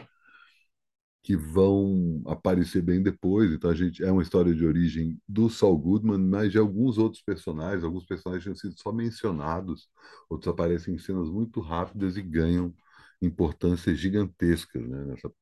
que 1.27 1.37
vão 1.37 2.23
aparecer 2.27 2.83
bem 2.83 3.03
depois. 3.03 3.53
Então 3.53 3.71
a 3.71 3.75
gente 3.75 4.05
é 4.05 4.13
uma 4.13 4.23
história 4.23 4.55
de 4.55 4.65
origem 4.65 5.21
do 5.29 5.51
Saul 5.51 5.77
Goodman, 5.79 6.21
mas 6.21 6.53
de 6.53 6.59
alguns 6.59 6.99
outros 6.99 7.23
personagens. 7.23 7.83
Alguns 7.85 8.07
personagens 8.07 8.45
tinham 8.45 8.57
sido 8.57 8.81
só 8.81 8.93
mencionados, 8.93 9.91
outros 10.31 10.49
aparecem 10.53 10.95
em 10.95 10.99
cenas 10.99 11.29
muito 11.29 11.61
rápidas 11.61 12.17
e 12.17 12.23
ganham 12.23 12.73
importâncias 13.21 13.99
gigantescas 13.99 14.89
né, 14.89 15.05
nessa 15.07 15.33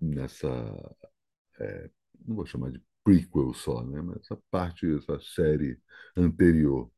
nessa 0.00 0.48
é, 1.60 1.90
não 2.26 2.36
vou 2.36 2.46
chamar 2.46 2.70
de 2.72 2.82
prequel 3.04 3.52
só, 3.54 3.84
né, 3.84 4.00
mas 4.02 4.18
essa 4.22 4.38
parte, 4.50 4.86
essa 4.96 5.18
série 5.20 5.78
anterior 6.16 6.90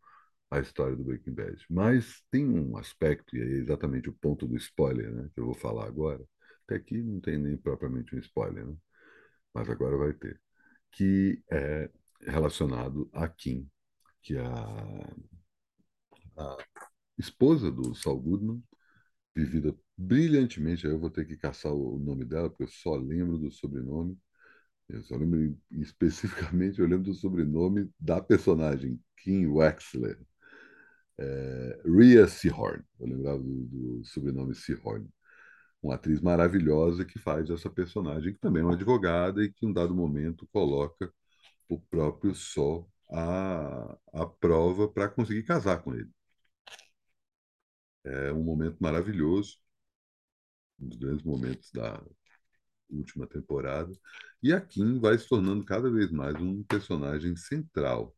à 0.51 0.61
história 0.61 0.97
do 0.97 1.05
Breaking 1.05 1.35
Bad. 1.35 1.67
Mas 1.71 2.23
tem 2.31 2.49
um 2.49 2.77
aspecto, 2.79 3.37
e 3.37 3.41
é 3.41 3.45
exatamente 3.45 4.09
o 4.11 4.15
ponto 4.15 4.47
do 4.47 4.57
spoiler, 4.57 5.13
né, 5.13 5.31
que 5.35 5.41
eu 5.41 5.47
vou 5.47 5.55
falar 5.55 5.87
agora. 5.87 6.25
Até 6.67 6.77
aqui 6.77 7.03
não 7.03 7.21
tem 7.21 7.39
nem 7.39 7.57
propriamente 7.57 8.15
um 8.17 8.19
spoiler, 8.21 8.67
né, 8.67 8.77
mas 9.55 9.71
agora 9.71 9.97
vai 9.97 10.13
ter, 10.15 10.41
que 10.93 11.43
é 11.51 11.91
relacionado 12.23 13.09
a 13.13 13.29
Kim, 13.29 13.69
que 14.23 14.37
é 14.37 14.43
a, 14.43 15.07
a 16.37 16.57
esposa 17.19 17.71
do 17.71 17.95
Saul 17.95 18.21
Goodman, 18.21 18.63
vivida 19.35 19.77
brilhantemente. 19.97 20.87
Aí 20.87 20.93
eu 20.95 21.01
vou 21.01 21.11
ter 21.11 21.27
que 21.27 21.37
caçar 21.39 21.73
o 21.75 21.99
nome 21.99 22.25
dela, 22.25 22.51
porque 22.51 22.65
eu 22.65 22.69
só 22.69 22.97
lembro 22.97 23.39
do 23.39 23.51
sobrenome. 23.53 24.19
Eu 24.89 25.03
só 25.05 25.17
lembro 25.17 25.57
especificamente, 25.73 26.81
eu 26.81 26.87
lembro 26.89 27.05
do 27.05 27.15
sobrenome 27.15 27.91
da 28.01 28.21
personagem, 28.23 29.01
Kim 29.19 29.47
Wexler. 29.49 30.19
É, 31.19 31.81
Rhea 31.85 32.27
Seahorn, 32.29 32.85
eu 33.01 33.07
lembrava 33.07 33.39
do, 33.39 33.65
do 33.67 34.05
sobrenome 34.05 34.55
Seahorn. 34.55 35.09
Uma 35.83 35.95
atriz 35.97 36.21
maravilhosa 36.21 37.05
que 37.05 37.19
faz 37.19 37.49
essa 37.51 37.71
personagem, 37.71 38.33
que 38.35 38.41
também 38.41 38.63
é 38.63 38.65
uma 38.65 38.75
advogada 38.75 39.43
e 39.45 39.53
que, 39.53 39.65
em 39.67 39.71
um 39.71 39.73
dado 39.73 39.95
momento, 39.95 40.47
coloca 40.53 41.13
o 41.69 41.81
próprio 41.81 42.35
Sol 42.35 42.91
à, 43.11 43.99
à 44.13 44.27
prova 44.27 44.89
para 44.89 45.09
conseguir 45.09 45.45
casar 45.45 45.83
com 45.83 45.95
ele. 45.95 46.11
É 48.05 48.33
um 48.33 48.43
momento 48.43 48.79
maravilhoso 48.81 49.59
um 50.79 50.89
dos 50.89 50.99
grandes 50.99 51.25
momentos 51.25 51.71
da 51.73 52.03
última 52.91 53.27
temporada. 53.27 53.93
E 54.43 54.53
a 54.53 54.61
Kim 54.61 55.01
vai 55.01 55.19
se 55.19 55.29
tornando 55.29 55.65
cada 55.65 55.91
vez 55.91 56.11
mais 56.11 56.37
um 56.37 56.63
personagem 56.65 57.37
central 57.37 58.15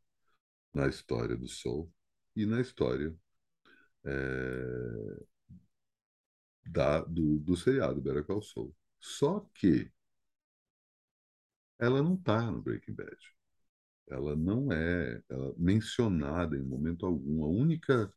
na 0.74 0.88
história 0.88 1.36
do 1.36 1.48
Soul 1.48 1.92
e 2.36 2.46
na 2.46 2.60
história 2.60 3.14
é, 4.04 5.24
da, 6.70 7.00
do, 7.04 7.38
do 7.38 7.56
seriado 7.56 8.00
Better 8.00 8.24
Call 8.24 8.42
Saul. 8.42 8.74
Só 9.00 9.40
que 9.54 9.90
ela 11.78 12.02
não 12.02 12.14
está 12.14 12.50
no 12.50 12.62
Breaking 12.62 12.94
Bad. 12.94 13.16
Ela 14.08 14.36
não 14.36 14.72
é 14.72 15.22
ela, 15.28 15.54
mencionada 15.58 16.56
em 16.56 16.62
momento 16.62 17.06
algum. 17.06 17.44
A 17.44 17.48
única 17.48 18.12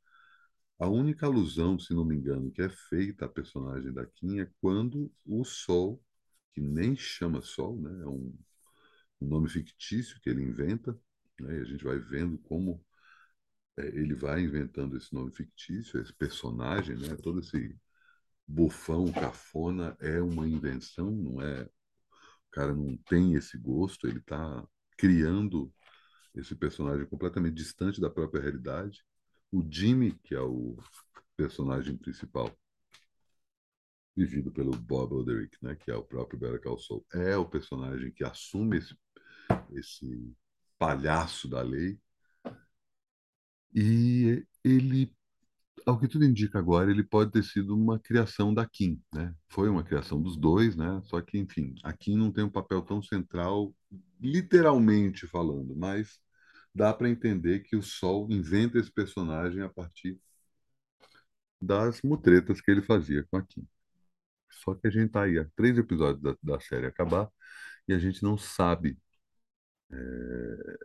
a 0.80 0.90
única 0.90 1.28
alusão, 1.28 1.78
se 1.80 1.94
não 1.94 2.04
me 2.04 2.16
engano, 2.16 2.52
que 2.52 2.62
é 2.62 2.70
feita 2.70 3.26
à 3.26 3.30
personagem 3.30 3.94
da 3.94 4.04
Kim 4.06 4.40
é 4.40 4.50
quando 4.60 5.12
o 5.26 5.44
Sol, 5.46 6.04
que 6.54 6.60
nem 6.60 6.96
chama 6.96 7.40
Sol, 7.42 7.80
né, 7.80 8.02
é 8.04 8.08
um, 8.08 8.36
um 9.22 9.28
nome 9.28 9.48
fictício 9.48 10.20
que 10.22 10.30
ele 10.30 10.42
inventa, 10.42 11.00
né, 11.40 11.58
e 11.58 11.62
a 11.62 11.66
gente 11.66 11.84
vai 11.84 12.00
vendo 12.00 12.38
como 12.40 12.84
é, 13.78 13.88
ele 13.88 14.16
vai 14.16 14.42
inventando 14.42 14.98
esse 14.98 15.14
nome 15.14 15.32
fictício, 15.32 16.02
esse 16.02 16.14
personagem, 16.14 16.98
né, 16.98 17.16
todo 17.16 17.40
esse 17.40 17.78
bufão, 18.52 19.12
cafona, 19.12 19.96
é 20.00 20.22
uma 20.22 20.48
invenção, 20.48 21.12
não 21.12 21.42
é? 21.42 21.64
O 21.64 22.52
cara 22.52 22.74
não 22.76 22.98
tem 23.08 23.36
esse 23.36 23.58
gosto, 23.58 24.08
ele 24.08 24.20
está 24.20 24.66
criando 24.98 25.74
esse 26.36 26.56
personagem 26.56 27.06
completamente 27.08 27.56
distante 27.56 28.02
da 28.02 28.10
própria 28.10 28.42
realidade 28.42 29.04
o 29.52 29.66
Jimmy, 29.70 30.14
que 30.24 30.34
é 30.34 30.40
o 30.42 30.78
personagem 31.36 31.98
principal, 31.98 32.50
vivido 34.16 34.52
pelo 34.52 34.72
Bob 34.72 35.14
Oderick, 35.14 35.58
né, 35.62 35.76
que 35.76 35.92
é 35.92 35.96
o 35.96 36.04
próprio 36.04 36.40
Better 36.40 36.62
Call 36.62 36.80
Saul, 36.80 37.06
é 37.14 37.36
o 37.38 37.48
personagem 37.48 38.12
que 38.12 38.24
assume 38.24 38.78
esse, 38.78 38.98
esse 39.74 40.36
palhaço 40.78 41.50
da 41.50 41.62
lei. 41.62 42.00
E 43.74 44.46
ele, 44.64 45.16
ao 45.86 46.00
que 46.00 46.08
tudo 46.08 46.26
indica 46.26 46.60
agora, 46.60 46.92
ele 46.92 47.04
pode 47.04 47.32
ter 47.32 47.44
sido 47.44 47.76
uma 47.76 48.00
criação 48.00 48.54
da 48.54 48.68
Kim, 48.68 49.02
né? 49.14 49.34
Foi 49.50 49.70
uma 49.70 49.84
criação 49.84 50.22
dos 50.22 50.38
dois, 50.38 50.76
né? 50.76 51.02
Só 51.06 51.22
que, 51.22 51.38
enfim, 51.38 51.76
a 51.84 51.94
Kim 51.94 52.16
não 52.18 52.32
tem 52.32 52.44
um 52.44 52.50
papel 52.50 52.82
tão 52.82 53.02
central, 53.02 53.74
literalmente 54.20 55.28
falando, 55.28 55.76
mas 55.76 56.20
dá 56.74 56.94
para 56.94 57.10
entender 57.10 57.62
que 57.62 57.76
o 57.76 57.84
Sol 57.84 58.28
inventa 58.32 58.80
esse 58.80 58.92
personagem 58.92 59.62
a 59.62 59.70
partir 59.70 60.20
das 61.62 62.02
mutretas 62.02 62.62
que 62.62 62.72
ele 62.72 62.82
fazia 62.82 63.26
com 63.30 63.38
a 63.38 63.46
Kim. 63.46 63.68
Só 64.50 64.76
que 64.76 64.88
a 64.88 64.92
gente 64.92 65.08
está 65.08 65.24
aí 65.24 65.40
há 65.40 65.46
três 65.56 65.78
episódios 65.78 66.22
da, 66.22 66.36
da, 66.44 66.60
série 66.60 66.88
acabar 66.88 67.30
e 67.88 67.94
a 67.94 68.00
gente 68.00 68.24
não 68.24 68.38
sabe 68.38 68.98
é, 69.92 70.78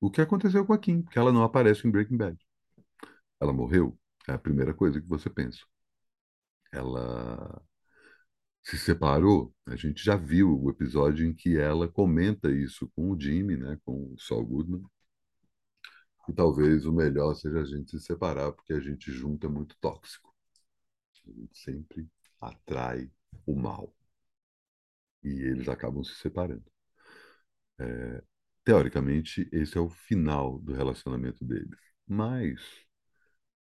o 0.00 0.10
que 0.10 0.20
aconteceu 0.20 0.66
com 0.66 0.72
a 0.72 0.78
Kim, 0.78 1.02
porque 1.02 1.18
ela 1.18 1.32
não 1.32 1.42
aparece 1.44 1.86
em 1.86 1.90
Breaking 1.90 2.16
Bad. 2.16 2.38
Ela 3.42 3.52
morreu? 3.52 3.98
É 4.28 4.32
a 4.32 4.38
primeira 4.38 4.72
coisa 4.74 5.00
que 5.02 5.08
você 5.08 5.28
pensa. 5.30 5.60
Ela 6.70 7.62
se 8.64 8.76
separou? 8.78 9.54
A 9.66 9.76
gente 9.76 10.04
já 10.04 10.16
viu 10.16 10.60
o 10.60 10.68
episódio 10.70 11.24
em 11.26 11.32
que 11.34 11.56
ela 11.58 11.86
comenta 11.88 12.50
isso 12.50 12.88
com 12.96 13.10
o 13.12 13.20
Jimmy, 13.20 13.56
né, 13.56 13.78
com 13.84 14.12
o 14.12 14.18
Saul 14.18 14.44
Goodman, 14.44 14.82
E 16.28 16.32
talvez 16.32 16.84
o 16.84 16.92
melhor 16.92 17.34
seja 17.34 17.60
a 17.60 17.64
gente 17.64 17.90
se 17.90 18.00
separar, 18.00 18.50
porque 18.52 18.72
a 18.72 18.80
gente 18.80 19.12
junto 19.12 19.46
é 19.46 19.50
muito 19.50 19.76
tóxico. 19.80 20.34
A 21.26 21.32
gente 21.32 21.58
sempre 21.58 22.08
atrai 22.40 23.10
o 23.46 23.54
mal. 23.56 23.94
E 25.24 25.30
eles 25.50 25.68
acabam 25.68 26.04
se 26.04 26.14
separando. 26.14 26.70
É, 27.78 28.22
teoricamente, 28.64 29.48
esse 29.52 29.76
é 29.78 29.80
o 29.80 29.88
final 29.90 30.58
do 30.58 30.72
relacionamento 30.74 31.44
deles. 31.44 31.78
Mas 32.06 32.60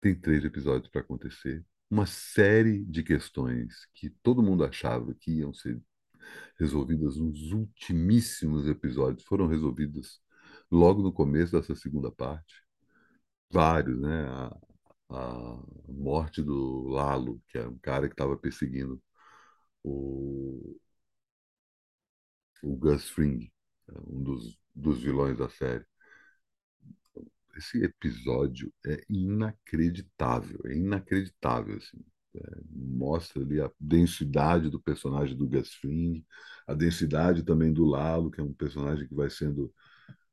tem 0.03 0.13
três 0.15 0.43
episódios 0.43 0.89
para 0.91 1.01
acontecer. 1.01 1.65
Uma 1.89 2.05
série 2.05 2.83
de 2.85 3.03
questões 3.03 3.87
que 3.93 4.09
todo 4.21 4.43
mundo 4.43 4.65
achava 4.65 5.13
que 5.15 5.31
iam 5.31 5.53
ser 5.53 5.81
resolvidas 6.59 7.17
nos 7.17 7.51
ultimíssimos 7.53 8.67
episódios 8.67 9.25
foram 9.25 9.47
resolvidas 9.47 10.21
logo 10.71 11.01
no 11.01 11.13
começo 11.13 11.53
dessa 11.53 11.75
segunda 11.75 12.11
parte. 12.11 12.53
Vários, 13.49 13.99
né? 14.01 14.25
A, 14.29 14.57
a 15.11 15.63
morte 15.87 16.41
do 16.43 16.83
Lalo, 16.89 17.41
que 17.47 17.57
é 17.57 17.67
um 17.67 17.77
cara 17.79 18.07
que 18.07 18.13
estava 18.13 18.37
perseguindo 18.37 19.01
o, 19.83 20.77
o 22.63 22.75
Gus 22.75 23.09
Fring, 23.09 23.51
um 24.07 24.23
dos, 24.23 24.57
dos 24.75 24.99
vilões 25.01 25.37
da 25.37 25.49
série. 25.49 25.85
Esse 27.55 27.83
episódio 27.83 28.73
é 28.85 29.03
inacreditável, 29.09 30.59
é 30.65 30.75
inacreditável, 30.75 31.77
assim. 31.77 32.03
É, 32.35 32.39
mostra 32.71 33.43
ali 33.43 33.61
a 33.61 33.71
densidade 33.79 34.69
do 34.69 34.81
personagem 34.81 35.37
do 35.37 35.47
Gus 35.47 35.73
Fring, 35.75 36.25
a 36.67 36.73
densidade 36.73 37.43
também 37.43 37.71
do 37.71 37.85
Lalo, 37.85 38.31
que 38.31 38.41
é 38.41 38.43
um 38.43 38.53
personagem 38.53 39.07
que 39.07 39.13
vai 39.13 39.29
sendo 39.29 39.71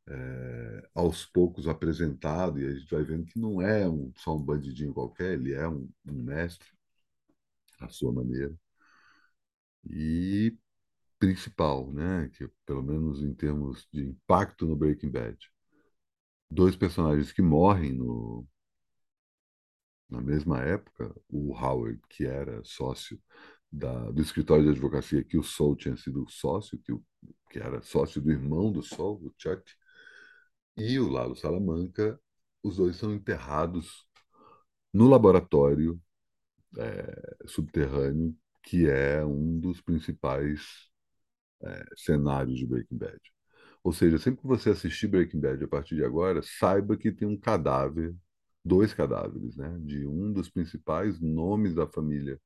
é, 0.08 0.88
aos 0.94 1.26
poucos 1.26 1.68
apresentado, 1.68 2.60
e 2.60 2.66
a 2.66 2.72
gente 2.74 2.90
vai 2.90 3.04
vendo 3.04 3.26
que 3.26 3.38
não 3.38 3.60
é 3.62 3.88
um, 3.88 4.12
só 4.16 4.36
um 4.36 4.42
bandidinho 4.42 4.94
qualquer, 4.94 5.34
ele 5.34 5.54
é 5.54 5.68
um, 5.68 5.88
um 6.06 6.12
mestre, 6.22 6.68
à 7.80 7.88
sua 7.88 8.12
maneira. 8.12 8.54
E 9.84 10.56
principal, 11.18 11.92
né, 11.92 12.30
que 12.34 12.48
pelo 12.66 12.82
menos 12.82 13.22
em 13.22 13.34
termos 13.34 13.88
de 13.92 14.02
impacto 14.04 14.66
no 14.66 14.76
Breaking 14.76 15.10
Bad, 15.10 15.38
dois 16.50 16.76
personagens 16.76 17.32
que 17.32 17.42
morrem 17.42 17.92
no, 17.92 18.46
na 20.08 20.20
mesma 20.20 20.60
época, 20.60 21.14
o 21.28 21.54
Howard, 21.54 22.00
que 22.08 22.26
era 22.26 22.62
sócio 22.64 23.20
da, 23.70 24.10
do 24.10 24.20
escritório 24.20 24.64
de 24.64 24.70
advocacia 24.70 25.24
que 25.24 25.38
o 25.38 25.42
Sol 25.42 25.76
tinha 25.76 25.96
sido 25.96 26.28
sócio, 26.28 26.78
que, 26.78 26.92
o, 26.92 27.02
que 27.50 27.58
era 27.60 27.80
sócio 27.82 28.20
do 28.20 28.30
irmão 28.30 28.72
do 28.72 28.82
Sol, 28.82 29.20
o 29.22 29.32
Chuck, 29.38 29.62
e 30.76 30.98
o 30.98 31.08
Lalo 31.08 31.36
Salamanca, 31.36 32.20
os 32.62 32.76
dois 32.76 32.96
são 32.96 33.14
enterrados 33.14 34.06
no 34.92 35.08
laboratório 35.08 36.00
é, 36.78 37.46
subterrâneo, 37.46 38.36
que 38.62 38.88
é 38.88 39.24
um 39.24 39.58
dos 39.60 39.80
principais 39.80 40.90
é, 41.62 41.84
cenários 41.96 42.58
de 42.58 42.66
Breaking 42.66 42.98
Bad. 42.98 43.20
Ou 43.82 43.92
seja, 43.92 44.18
sempre 44.18 44.42
que 44.42 44.46
você 44.46 44.70
assistir 44.70 45.08
Breaking 45.08 45.40
Bad 45.40 45.64
a 45.64 45.68
partir 45.68 45.96
de 45.96 46.04
agora, 46.04 46.42
saiba 46.42 46.96
que 46.96 47.12
tem 47.12 47.26
um 47.28 47.38
cadáver, 47.38 48.14
dois 48.64 48.92
cadáveres, 48.94 49.56
né, 49.56 49.76
de 49.80 50.06
um 50.06 50.32
dos 50.32 50.50
principais 50.50 51.20
nomes 51.20 51.74
da 51.74 51.86
família 51.86 52.40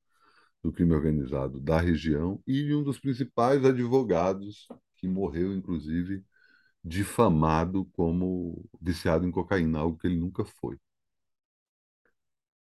do 0.62 0.72
crime 0.72 0.94
organizado 0.94 1.60
da 1.60 1.80
região 1.80 2.42
e 2.46 2.64
de 2.64 2.74
um 2.74 2.82
dos 2.82 2.98
principais 2.98 3.64
advogados 3.64 4.66
que 4.96 5.08
morreu, 5.08 5.52
inclusive, 5.54 6.24
difamado 6.84 7.86
como 7.94 8.64
viciado 8.80 9.26
em 9.26 9.30
cocaína, 9.32 9.80
algo 9.80 9.98
que 9.98 10.06
ele 10.08 10.18
nunca 10.18 10.44
foi. 10.44 10.78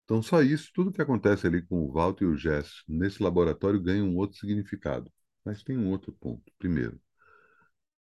Então, 0.04 0.22
só 0.22 0.40
isso, 0.42 0.70
tudo 0.74 0.92
que 0.92 1.02
acontece 1.02 1.46
ali 1.46 1.62
com 1.62 1.82
o 1.84 1.92
Walter 1.92 2.24
e 2.24 2.28
o 2.28 2.36
Jess 2.36 2.82
nesse 2.88 3.22
laboratório 3.22 3.80
ganha 3.80 4.04
um 4.04 4.16
outro 4.16 4.38
significado. 4.38 5.10
Mas 5.44 5.62
tem 5.62 5.76
um 5.76 5.90
outro 5.90 6.12
ponto. 6.12 6.52
Primeiro, 6.58 7.00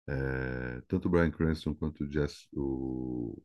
é, 0.09 0.83
tanto 0.89 1.07
o 1.09 1.11
Brian 1.11 1.31
Cranston 1.31 1.75
quanto 1.75 2.05
o, 2.05 2.11
Jess, 2.11 2.49
o 2.53 3.43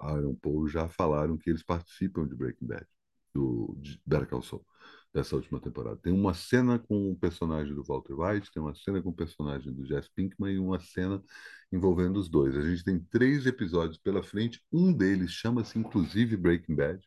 Aaron 0.00 0.34
Paul 0.34 0.68
já 0.68 0.88
falaram 0.88 1.36
que 1.36 1.50
eles 1.50 1.62
participam 1.62 2.26
de 2.26 2.34
Breaking 2.34 2.66
Bad, 2.66 2.86
do 3.34 3.76
Better 4.06 4.28
Call 4.28 4.42
Saul 4.42 4.64
dessa 5.12 5.36
última 5.36 5.60
temporada. 5.60 5.96
Tem 5.96 6.12
uma 6.12 6.34
cena 6.34 6.78
com 6.78 7.10
o 7.12 7.16
personagem 7.16 7.74
do 7.74 7.82
Walter 7.84 8.14
White, 8.14 8.52
tem 8.52 8.62
uma 8.62 8.74
cena 8.74 9.02
com 9.02 9.10
o 9.10 9.14
personagem 9.14 9.72
do 9.72 9.84
Jesse 9.86 10.10
Pinkman 10.14 10.54
e 10.54 10.58
uma 10.58 10.80
cena 10.80 11.22
envolvendo 11.72 12.18
os 12.18 12.28
dois. 12.28 12.56
A 12.56 12.62
gente 12.62 12.84
tem 12.84 12.98
três 13.00 13.46
episódios 13.46 13.98
pela 13.98 14.22
frente, 14.22 14.62
um 14.72 14.92
deles 14.92 15.30
chama-se 15.32 15.78
inclusive 15.78 16.36
Breaking 16.36 16.74
Bad. 16.74 17.00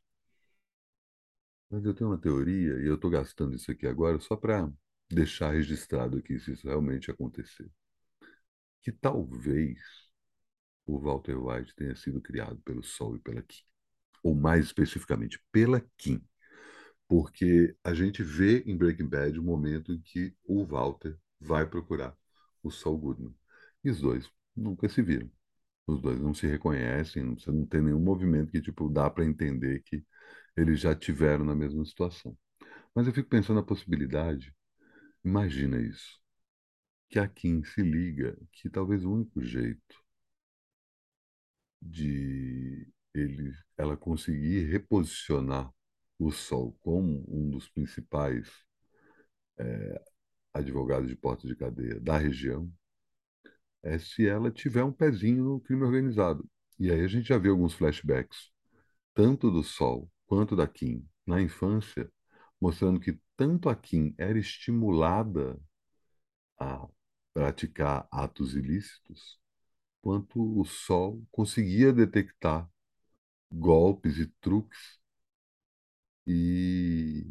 Mas 1.71 1.83
eu 1.85 1.93
tenho 1.93 2.09
uma 2.11 2.17
teoria, 2.19 2.79
e 2.81 2.85
eu 2.85 2.95
estou 2.95 3.09
gastando 3.09 3.55
isso 3.55 3.71
aqui 3.71 3.87
agora 3.87 4.19
só 4.19 4.35
para 4.35 4.71
deixar 5.09 5.51
registrado 5.51 6.17
aqui 6.17 6.39
se 6.39 6.51
isso 6.53 6.67
realmente 6.67 7.09
acontecer. 7.09 7.69
Que 8.81 8.91
talvez 8.91 9.79
o 10.85 10.99
Walter 10.99 11.37
White 11.37 11.75
tenha 11.75 11.95
sido 11.95 12.21
criado 12.21 12.61
pelo 12.63 12.83
Sol 12.83 13.15
e 13.15 13.19
pela 13.19 13.41
Kim. 13.41 13.63
Ou 14.23 14.35
mais 14.35 14.65
especificamente, 14.65 15.41
pela 15.51 15.81
Kim 15.97 16.21
porque 17.07 17.75
a 17.83 17.93
gente 17.93 18.23
vê 18.23 18.63
em 18.65 18.77
Breaking 18.77 19.07
Bad 19.07 19.37
o 19.37 19.43
momento 19.43 19.91
em 19.91 19.99
que 20.01 20.33
o 20.45 20.65
Walter 20.65 21.17
vai 21.41 21.67
procurar 21.67 22.15
o 22.63 22.71
Saul 22.71 22.97
Goodman. 22.97 23.35
E 23.83 23.89
os 23.89 23.99
dois 23.99 24.29
nunca 24.55 24.87
se 24.87 25.01
viram. 25.01 25.29
Os 25.87 26.01
dois 26.01 26.19
não 26.21 26.33
se 26.33 26.47
reconhecem, 26.47 27.35
você 27.35 27.51
não 27.51 27.65
tem 27.65 27.81
nenhum 27.81 27.99
movimento 27.99 28.51
que 28.51 28.61
tipo 28.61 28.89
dá 28.89 29.09
para 29.09 29.25
entender 29.25 29.83
que 29.83 30.05
eles 30.55 30.79
já 30.79 30.95
tiveram 30.95 31.45
na 31.45 31.55
mesma 31.55 31.85
situação. 31.85 32.37
Mas 32.95 33.07
eu 33.07 33.13
fico 33.13 33.29
pensando 33.29 33.57
na 33.57 33.63
possibilidade, 33.65 34.55
imagina 35.25 35.81
isso, 35.81 36.20
que 37.11 37.19
a 37.19 37.27
Kim 37.27 37.61
se 37.65 37.81
liga 37.81 38.37
que 38.53 38.69
talvez 38.69 39.03
o 39.03 39.11
único 39.11 39.41
jeito 39.41 40.01
de 41.81 42.87
ele, 43.13 43.53
ela 43.77 43.97
conseguir 43.97 44.63
reposicionar 44.71 45.69
o 46.17 46.31
Sol 46.31 46.71
como 46.79 47.25
um 47.27 47.49
dos 47.49 47.67
principais 47.67 48.49
é, 49.57 50.01
advogados 50.53 51.09
de 51.09 51.15
porta 51.17 51.45
de 51.45 51.55
cadeia 51.55 51.99
da 51.99 52.17
região 52.17 52.71
é 53.83 53.99
se 53.99 54.25
ela 54.27 54.49
tiver 54.49 54.83
um 54.83 54.93
pezinho 54.93 55.43
no 55.43 55.59
crime 55.59 55.83
organizado. 55.83 56.47
E 56.79 56.91
aí 56.91 57.01
a 57.01 57.07
gente 57.07 57.27
já 57.27 57.37
viu 57.37 57.51
alguns 57.51 57.73
flashbacks, 57.73 58.51
tanto 59.13 59.51
do 59.51 59.63
Sol 59.63 60.09
quanto 60.25 60.55
da 60.55 60.67
Kim, 60.67 61.05
na 61.25 61.41
infância, 61.41 62.09
mostrando 62.59 62.99
que 62.99 63.19
tanto 63.35 63.67
a 63.67 63.75
Kim 63.75 64.15
era 64.17 64.39
estimulada 64.39 65.59
a 66.59 66.87
praticar 67.33 68.07
atos 68.11 68.55
ilícitos, 68.55 69.39
quanto 70.01 70.59
o 70.59 70.65
Sol 70.65 71.23
conseguia 71.31 71.93
detectar 71.93 72.69
golpes 73.51 74.17
e 74.19 74.27
truques 74.41 74.99
e 76.27 77.25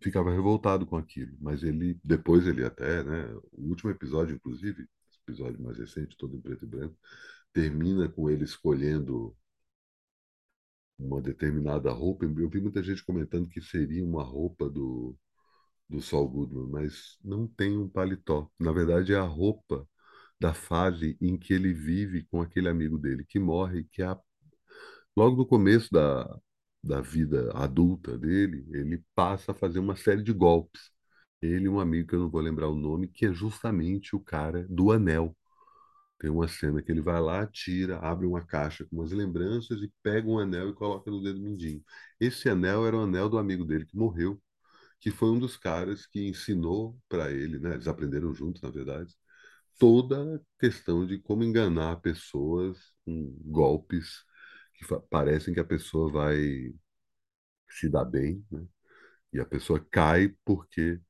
ficava 0.00 0.30
revoltado 0.30 0.86
com 0.86 0.96
aquilo. 0.96 1.36
Mas 1.40 1.62
ele, 1.62 1.98
depois 2.04 2.46
ele 2.46 2.64
até, 2.64 3.02
né, 3.04 3.26
o 3.52 3.68
último 3.68 3.90
episódio, 3.90 4.34
inclusive, 4.36 4.86
episódio 5.22 5.62
mais 5.62 5.78
recente, 5.78 6.16
todo 6.16 6.36
em 6.36 6.40
preto 6.40 6.64
e 6.64 6.68
branco, 6.68 6.96
termina 7.52 8.08
com 8.08 8.28
ele 8.30 8.44
escolhendo 8.44 9.36
uma 10.98 11.20
determinada 11.20 11.90
roupa. 11.92 12.24
Eu 12.24 12.48
vi 12.48 12.60
muita 12.60 12.82
gente 12.82 13.04
comentando 13.04 13.48
que 13.48 13.60
seria 13.60 14.04
uma 14.04 14.22
roupa 14.22 14.68
do, 14.70 15.14
do 15.92 16.02
Saul 16.02 16.28
Goodman, 16.28 16.68
mas 16.70 17.18
não 17.24 17.46
tem 17.48 17.76
um 17.78 17.88
paletó. 17.88 18.50
Na 18.58 18.72
verdade, 18.72 19.12
é 19.14 19.18
a 19.18 19.22
roupa 19.22 19.88
da 20.40 20.54
fase 20.54 21.16
em 21.20 21.38
que 21.38 21.52
ele 21.54 21.72
vive 21.74 22.24
com 22.26 22.42
aquele 22.42 22.68
amigo 22.68 22.98
dele 22.98 23.24
que 23.28 23.38
morre, 23.38 23.84
que 23.92 24.02
é 24.02 24.06
a... 24.06 24.18
logo 25.16 25.36
no 25.36 25.46
começo 25.46 25.88
da, 25.92 26.24
da 26.82 27.00
vida 27.00 27.50
adulta 27.54 28.18
dele, 28.18 28.66
ele 28.72 29.02
passa 29.14 29.52
a 29.52 29.54
fazer 29.54 29.78
uma 29.78 29.96
série 29.96 30.22
de 30.22 30.32
golpes. 30.32 30.90
Ele 31.40 31.64
e 31.66 31.68
um 31.68 31.80
amigo 31.80 32.08
que 32.08 32.14
eu 32.14 32.20
não 32.20 32.30
vou 32.30 32.40
lembrar 32.40 32.68
o 32.68 32.74
nome, 32.76 33.08
que 33.08 33.26
é 33.26 33.32
justamente 33.32 34.14
o 34.16 34.20
cara 34.20 34.66
do 34.70 34.92
anel. 34.92 35.36
Tem 36.18 36.30
uma 36.30 36.48
cena 36.48 36.82
que 36.82 36.92
ele 36.92 37.00
vai 37.02 37.20
lá, 37.20 37.46
tira, 37.46 37.98
abre 37.98 38.26
uma 38.26 38.44
caixa 38.44 38.84
com 38.86 38.96
umas 38.96 39.12
lembranças 39.12 39.82
e 39.82 39.92
pega 40.02 40.28
um 40.28 40.38
anel 40.38 40.70
e 40.70 40.74
coloca 40.74 41.10
no 41.10 41.22
dedo 41.22 41.40
mindinho. 41.40 41.82
Esse 42.20 42.48
anel 42.48 42.86
era 42.86 42.96
o 42.96 43.02
anel 43.02 43.28
do 43.28 43.38
amigo 43.38 43.64
dele 43.64 43.86
que 43.86 43.96
morreu, 43.96 44.40
que 45.02 45.12
foi 45.12 45.30
um 45.30 45.40
dos 45.40 45.58
caras 45.58 46.06
que 46.06 46.28
ensinou 46.28 46.98
para 47.10 47.32
ele, 47.32 47.60
né? 47.60 47.74
Eles 47.74 47.88
aprenderam 47.88 48.34
juntos, 48.34 48.62
na 48.62 48.70
verdade, 48.70 49.14
toda 49.78 50.36
a 50.36 50.40
questão 50.60 51.06
de 51.06 51.18
como 51.20 51.44
enganar 51.44 51.96
pessoas 52.00 52.78
com 53.04 53.36
golpes 53.44 54.24
que 54.76 54.86
parecem 55.10 55.54
que 55.54 55.60
a 55.60 55.64
pessoa 55.64 56.10
vai 56.10 56.72
se 57.70 57.88
dar 57.88 58.04
bem, 58.04 58.44
né? 58.50 58.64
E 59.32 59.40
a 59.40 59.46
pessoa 59.46 59.84
cai 59.90 60.34
porque 60.44 61.00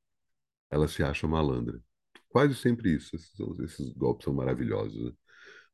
ela 0.71 0.87
se 0.87 1.03
acha 1.03 1.27
malandra. 1.27 1.81
Quase 2.29 2.55
sempre 2.55 2.95
isso. 2.95 3.15
Esses, 3.15 3.33
esses 3.61 3.93
golpes 3.93 4.25
são 4.25 4.33
maravilhosos, 4.33 5.05
né? 5.05 5.13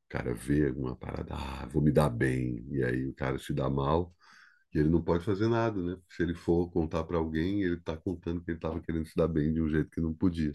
cara 0.10 0.34
vê 0.34 0.72
uma 0.72 0.96
parada, 0.96 1.36
ah, 1.36 1.68
vou 1.68 1.82
me 1.82 1.92
dar 1.92 2.10
bem, 2.10 2.66
e 2.70 2.84
aí 2.84 3.08
o 3.08 3.14
cara 3.14 3.38
se 3.40 3.54
dá 3.54 3.70
mal, 3.70 4.14
e 4.74 4.80
ele 4.80 4.90
não 4.90 5.02
pode 5.04 5.24
fazer 5.26 5.48
nada, 5.48 5.82
né? 5.82 5.98
Se 6.10 6.24
ele 6.24 6.34
for 6.36 6.70
contar 6.72 7.04
para 7.04 7.18
alguém, 7.18 7.64
ele 7.64 7.76
está 7.76 7.98
contando 7.98 8.42
que 8.44 8.52
ele 8.52 8.58
estava 8.58 8.82
querendo 8.82 9.08
se 9.08 9.16
dar 9.16 9.28
bem 9.28 9.54
de 9.54 9.62
um 9.62 9.70
jeito 9.70 9.90
que 9.92 10.02
não 10.02 10.14
podia. 10.14 10.54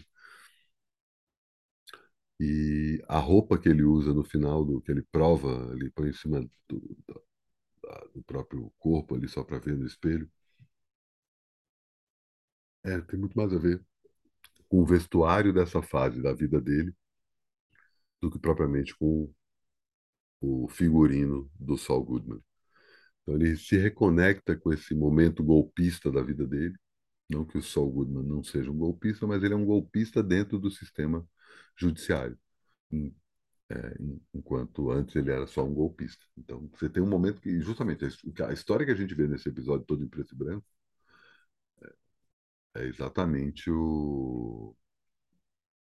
E 2.39 3.01
a 3.07 3.19
roupa 3.19 3.57
que 3.57 3.67
ele 3.69 3.83
usa 3.83 4.13
no 4.13 4.23
final, 4.23 4.63
do 4.65 4.81
que 4.81 4.91
ele 4.91 5.01
prova, 5.11 5.71
ele 5.73 5.89
põe 5.91 6.09
em 6.09 6.13
cima 6.13 6.41
do, 6.67 6.79
do, 7.07 7.23
do 8.13 8.23
próprio 8.23 8.71
corpo 8.79 9.15
ali, 9.15 9.27
só 9.29 9.43
para 9.43 9.59
ver 9.59 9.75
no 9.77 9.85
espelho, 9.85 10.29
é, 12.83 12.99
tem 13.01 13.19
muito 13.19 13.35
mais 13.37 13.51
a 13.53 13.57
ver 13.57 13.83
com 14.69 14.81
o 14.81 14.85
vestuário 14.85 15.53
dessa 15.53 15.81
fase 15.81 16.21
da 16.21 16.33
vida 16.33 16.61
dele 16.61 16.93
do 18.21 18.29
que 18.29 18.37
propriamente 18.39 18.93
com 18.97 19.33
o 20.41 20.69
figurino 20.69 21.49
do 21.59 21.77
Saul 21.77 22.05
Goodman. 22.05 22.41
Então 23.25 23.35
ele 23.35 23.57
se 23.57 23.77
reconecta 23.77 24.55
com 24.55 24.71
esse 24.71 24.93
momento 24.95 25.43
golpista 25.43 26.11
da 26.11 26.21
vida 26.21 26.45
dele. 26.47 26.75
Não 27.29 27.45
que 27.45 27.57
o 27.57 27.63
Saul 27.63 27.91
Goodman 27.91 28.23
não 28.23 28.43
seja 28.43 28.71
um 28.71 28.77
golpista, 28.77 29.25
mas 29.27 29.43
ele 29.43 29.53
é 29.55 29.57
um 29.57 29.65
golpista 29.65 30.21
dentro 30.23 30.59
do 30.59 30.69
sistema 30.71 31.27
judiciário. 31.77 32.37
É, 33.69 33.95
enquanto 34.33 34.91
antes 34.91 35.15
ele 35.15 35.31
era 35.31 35.47
só 35.47 35.63
um 35.65 35.73
golpista. 35.73 36.23
Então 36.37 36.69
você 36.73 36.87
tem 36.89 37.01
um 37.01 37.09
momento 37.09 37.41
que, 37.41 37.59
justamente, 37.61 38.05
a 38.47 38.53
história 38.53 38.85
que 38.85 38.91
a 38.91 38.95
gente 38.95 39.15
vê 39.15 39.27
nesse 39.27 39.49
episódio 39.49 39.85
todo 39.85 40.03
em 40.03 40.07
preto 40.07 40.33
e 40.35 40.37
branco 40.37 40.65
é, 42.75 42.83
é 42.83 42.87
exatamente 42.87 43.69
o, 43.71 44.75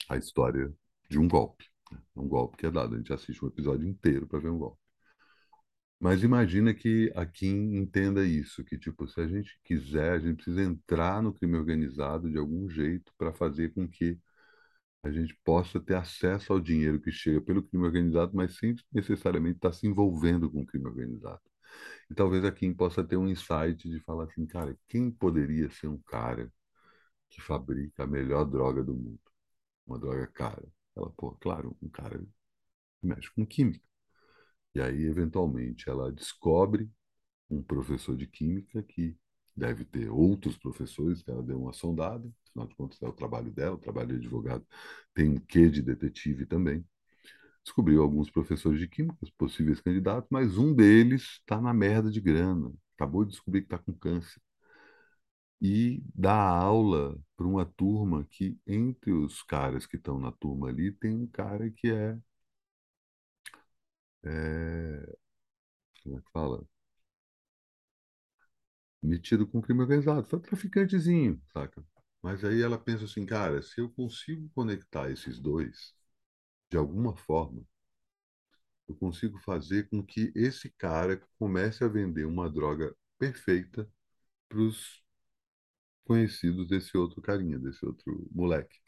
a 0.09 0.17
história 0.17 0.73
de 1.11 1.19
um 1.19 1.29
golpe. 1.29 1.67
Né? 1.93 2.01
Um 2.17 2.29
golpe 2.29 2.57
que 2.57 2.67
é 2.67 2.71
dado. 2.71 2.95
A 2.95 2.99
gente 2.99 3.13
assiste 3.13 3.45
um 3.45 3.49
episódio 3.49 3.87
inteiro 3.89 4.27
para 4.27 4.39
ver 4.41 4.51
um 4.51 4.59
golpe. 4.59 4.84
Mas 6.01 6.23
imagina 6.23 6.75
que 6.75 7.11
a 7.15 7.25
Kim 7.27 7.77
entenda 7.77 8.25
isso, 8.27 8.65
que 8.65 8.79
tipo, 8.79 9.07
se 9.09 9.21
a 9.21 9.27
gente 9.27 9.59
quiser, 9.65 10.13
a 10.13 10.19
gente 10.19 10.37
precisa 10.37 10.63
entrar 10.63 11.23
no 11.23 11.33
crime 11.33 11.57
organizado 11.57 12.31
de 12.31 12.37
algum 12.39 12.69
jeito 12.69 13.13
para 13.17 13.33
fazer 13.33 13.73
com 13.73 13.89
que 13.89 14.19
a 15.03 15.11
gente 15.11 15.37
possa 15.45 15.81
ter 15.81 15.95
acesso 15.97 16.53
ao 16.53 16.61
dinheiro 16.61 17.01
que 17.01 17.13
chega 17.13 17.41
pelo 17.41 17.63
crime 17.63 17.85
organizado, 17.85 18.33
mas 18.35 18.57
sem 18.59 18.75
necessariamente 18.93 19.57
estar 19.57 19.71
tá 19.71 19.75
se 19.77 19.87
envolvendo 19.87 20.51
com 20.51 20.63
o 20.63 20.67
crime 20.67 20.87
organizado. 20.87 21.43
E 22.11 22.15
talvez 22.15 22.45
a 22.45 22.53
Kim 22.53 22.75
possa 22.75 23.05
ter 23.05 23.17
um 23.17 23.29
insight 23.29 23.89
de 23.89 24.01
falar 24.01 24.25
assim, 24.25 24.47
cara, 24.47 24.77
quem 24.89 25.11
poderia 25.11 25.71
ser 25.71 25.89
um 25.89 25.99
cara 26.07 26.53
que 27.31 27.41
fabrica 27.43 28.05
a 28.05 28.07
melhor 28.07 28.45
droga 28.47 28.83
do 28.85 28.95
mundo? 28.95 29.21
Uma 29.87 29.99
droga 29.99 30.27
cara. 30.29 30.65
Ela, 30.97 31.11
pô, 31.17 31.33
claro, 31.41 31.77
um 31.83 31.89
cara 31.89 32.19
que 32.19 33.07
mexe 33.07 33.31
com 33.35 33.47
química. 33.47 33.85
E 34.75 34.81
aí, 34.81 35.05
eventualmente, 35.05 35.89
ela 35.89 36.11
descobre 36.13 36.91
um 37.51 37.63
professor 37.63 38.17
de 38.17 38.27
química 38.27 38.83
que 38.83 39.17
deve 39.57 39.85
ter 39.85 40.11
outros 40.11 40.57
professores 40.59 41.23
que 41.23 41.31
ela 41.31 41.43
deu 41.43 41.61
uma 41.61 41.73
sondada, 41.73 42.29
afinal 42.49 42.67
de 42.69 42.75
contas 42.77 43.01
é 43.03 43.09
o 43.09 43.13
trabalho 43.13 43.53
dela, 43.53 43.77
o 43.77 43.79
trabalho 43.79 44.09
de 44.09 44.17
advogado 44.17 44.67
tem 45.15 45.29
um 45.31 45.39
quê 45.39 45.71
de 45.71 45.83
detetive 45.83 46.47
também. 46.47 46.85
Descobriu 47.65 48.03
alguns 48.03 48.31
professores 48.31 48.79
de 48.81 48.89
química, 48.89 49.17
possíveis 49.39 49.81
candidatos, 49.81 50.29
mas 50.31 50.59
um 50.59 50.75
deles 50.75 51.23
está 51.41 51.61
na 51.61 51.75
merda 51.75 52.11
de 52.11 52.21
grana, 52.21 52.73
acabou 52.97 53.25
de 53.25 53.33
descobrir 53.33 53.63
que 53.63 53.67
está 53.67 53.79
com 53.79 53.93
câncer. 53.95 54.41
E 55.61 56.03
dá 56.15 56.35
aula 56.37 57.19
para 57.37 57.47
uma 57.47 57.65
turma 57.65 58.27
que, 58.31 58.59
entre 58.67 59.13
os 59.13 59.43
caras 59.43 59.87
que 59.87 59.97
estão 59.97 60.19
na 60.21 60.31
turma 60.33 60.69
ali, 60.69 60.93
tem 60.93 61.15
um 61.17 61.27
cara 61.27 61.71
que 61.71 61.89
é 61.91 62.19
é, 64.25 65.17
como 66.03 66.19
é 66.19 66.23
que 66.23 66.31
fala? 66.33 66.65
Metido 69.01 69.47
com 69.47 69.61
crime 69.63 69.83
organizado. 69.83 70.27
Foi 70.27 70.41
traficantezinho, 70.41 71.41
saca? 71.53 71.85
Mas 72.23 72.45
aí 72.45 72.61
ela 72.63 72.77
pensa 72.79 73.05
assim, 73.05 73.25
cara, 73.25 73.63
se 73.63 73.81
eu 73.81 73.89
consigo 73.91 74.51
conectar 74.55 75.11
esses 75.11 75.39
dois, 75.39 75.95
de 76.71 76.77
alguma 76.79 77.17
forma, 77.17 77.63
eu 78.89 78.95
consigo 78.97 79.39
fazer 79.41 79.89
com 79.89 80.03
que 80.05 80.33
esse 80.35 80.71
cara 80.79 81.21
comece 81.39 81.85
a 81.85 81.89
vender 81.89 82.25
uma 82.27 82.51
droga 82.51 82.95
perfeita 83.19 83.89
para 84.49 84.61
os 84.61 85.05
conhecidos 86.05 86.67
desse 86.69 86.97
outro 86.97 87.21
carinha, 87.21 87.59
desse 87.59 87.85
outro 87.85 88.27
moleque. 88.33 88.79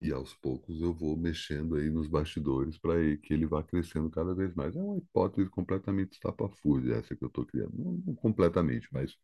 E 0.00 0.12
aos 0.12 0.34
poucos 0.34 0.80
eu 0.82 0.92
vou 0.94 1.16
mexendo 1.16 1.76
aí 1.76 1.90
nos 1.90 2.06
bastidores 2.08 2.78
para 2.78 2.94
que 3.18 3.32
ele 3.34 3.46
vá 3.46 3.62
crescendo 3.62 4.10
cada 4.10 4.34
vez 4.34 4.54
mais. 4.54 4.76
É 4.76 4.80
uma 4.80 4.98
hipótese 4.98 5.48
completamente 5.50 6.12
estapafúrdia 6.12 6.96
essa 6.96 7.16
que 7.16 7.24
eu 7.24 7.28
estou 7.28 7.46
criando. 7.46 7.72
Não, 7.76 7.92
não 8.06 8.14
completamente, 8.14 8.88
mas 8.92 9.16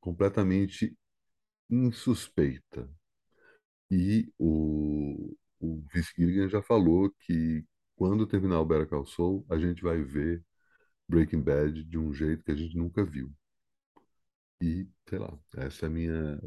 completamente 0.00 0.96
insuspeita. 1.70 2.88
E 3.90 4.28
o, 4.38 5.34
o 5.60 5.82
Vince 5.92 6.48
já 6.48 6.62
falou 6.62 7.10
que 7.20 7.64
quando 7.96 8.26
terminar 8.26 8.60
o 8.60 8.64
Better 8.66 8.88
Call 8.88 9.06
Saul, 9.06 9.44
a 9.50 9.58
gente 9.58 9.82
vai 9.82 10.02
ver 10.02 10.44
Breaking 11.08 11.42
Bad 11.42 11.84
de 11.84 11.98
um 11.98 12.12
jeito 12.14 12.44
que 12.44 12.52
a 12.52 12.56
gente 12.56 12.76
nunca 12.76 13.04
viu. 13.04 13.32
E, 14.60 14.86
sei 15.08 15.18
lá, 15.18 15.38
essa 15.56 15.86
é 15.86 15.88
a 15.88 15.90
minha 15.90 16.38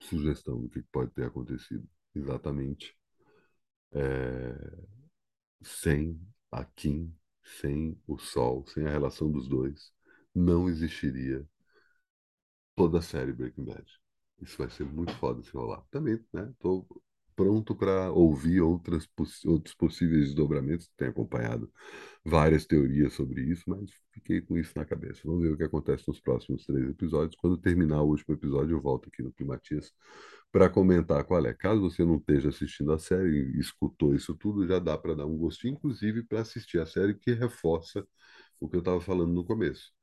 sugestão 0.00 0.60
do 0.60 0.68
que 0.68 0.82
pode 0.82 1.10
ter 1.12 1.24
acontecido 1.26 1.88
exatamente 2.14 2.96
é, 3.92 4.54
sem 5.62 6.18
a 6.50 6.64
Kim, 6.64 7.14
sem 7.60 8.00
o 8.06 8.16
Sol, 8.18 8.66
sem 8.66 8.86
a 8.86 8.90
relação 8.90 9.30
dos 9.30 9.48
dois, 9.48 9.92
não 10.34 10.68
existiria 10.68 11.46
toda 12.74 12.98
a 12.98 13.02
série 13.02 13.32
Breaking 13.32 13.64
Bad. 13.64 13.84
Isso 14.40 14.58
vai 14.58 14.68
ser 14.70 14.84
muito 14.84 15.12
foda 15.16 15.42
se 15.42 15.50
rolar. 15.52 15.82
Também, 15.90 16.22
né? 16.32 16.52
Tô 16.58 16.86
pronto 17.36 17.76
para 17.76 18.10
ouvir 18.12 18.60
outras, 18.62 19.08
outros 19.46 19.74
possíveis 19.74 20.26
desdobramentos. 20.26 20.90
Tenho 20.96 21.10
acompanhado 21.12 21.70
várias 22.24 22.66
teorias 22.66 23.12
sobre 23.14 23.42
isso, 23.42 23.64
mas 23.68 23.90
fiquei 24.12 24.40
com 24.40 24.58
isso 24.58 24.72
na 24.76 24.84
cabeça. 24.84 25.20
Vamos 25.24 25.42
ver 25.42 25.52
o 25.52 25.56
que 25.56 25.64
acontece 25.64 26.04
nos 26.08 26.20
próximos 26.20 26.64
três 26.66 26.88
episódios. 26.90 27.36
Quando 27.36 27.58
terminar 27.58 28.02
o 28.02 28.08
último 28.08 28.34
episódio, 28.34 28.76
eu 28.76 28.80
volto 28.82 29.08
aqui 29.08 29.22
no 29.22 29.32
Primatias 29.32 29.92
para 30.52 30.68
comentar 30.70 31.24
qual 31.24 31.44
é. 31.46 31.54
Caso 31.54 31.80
você 31.82 32.04
não 32.04 32.16
esteja 32.16 32.48
assistindo 32.48 32.92
a 32.92 32.98
série 32.98 33.52
e 33.56 33.60
escutou 33.60 34.14
isso 34.14 34.34
tudo, 34.34 34.66
já 34.66 34.78
dá 34.78 34.96
para 34.98 35.14
dar 35.14 35.26
um 35.26 35.36
gostinho, 35.36 35.74
inclusive 35.74 36.22
para 36.24 36.40
assistir 36.40 36.80
a 36.80 36.86
série 36.86 37.14
que 37.14 37.32
reforça 37.32 38.06
o 38.60 38.68
que 38.68 38.76
eu 38.76 38.80
estava 38.80 39.00
falando 39.00 39.32
no 39.34 39.44
começo. 39.44 39.95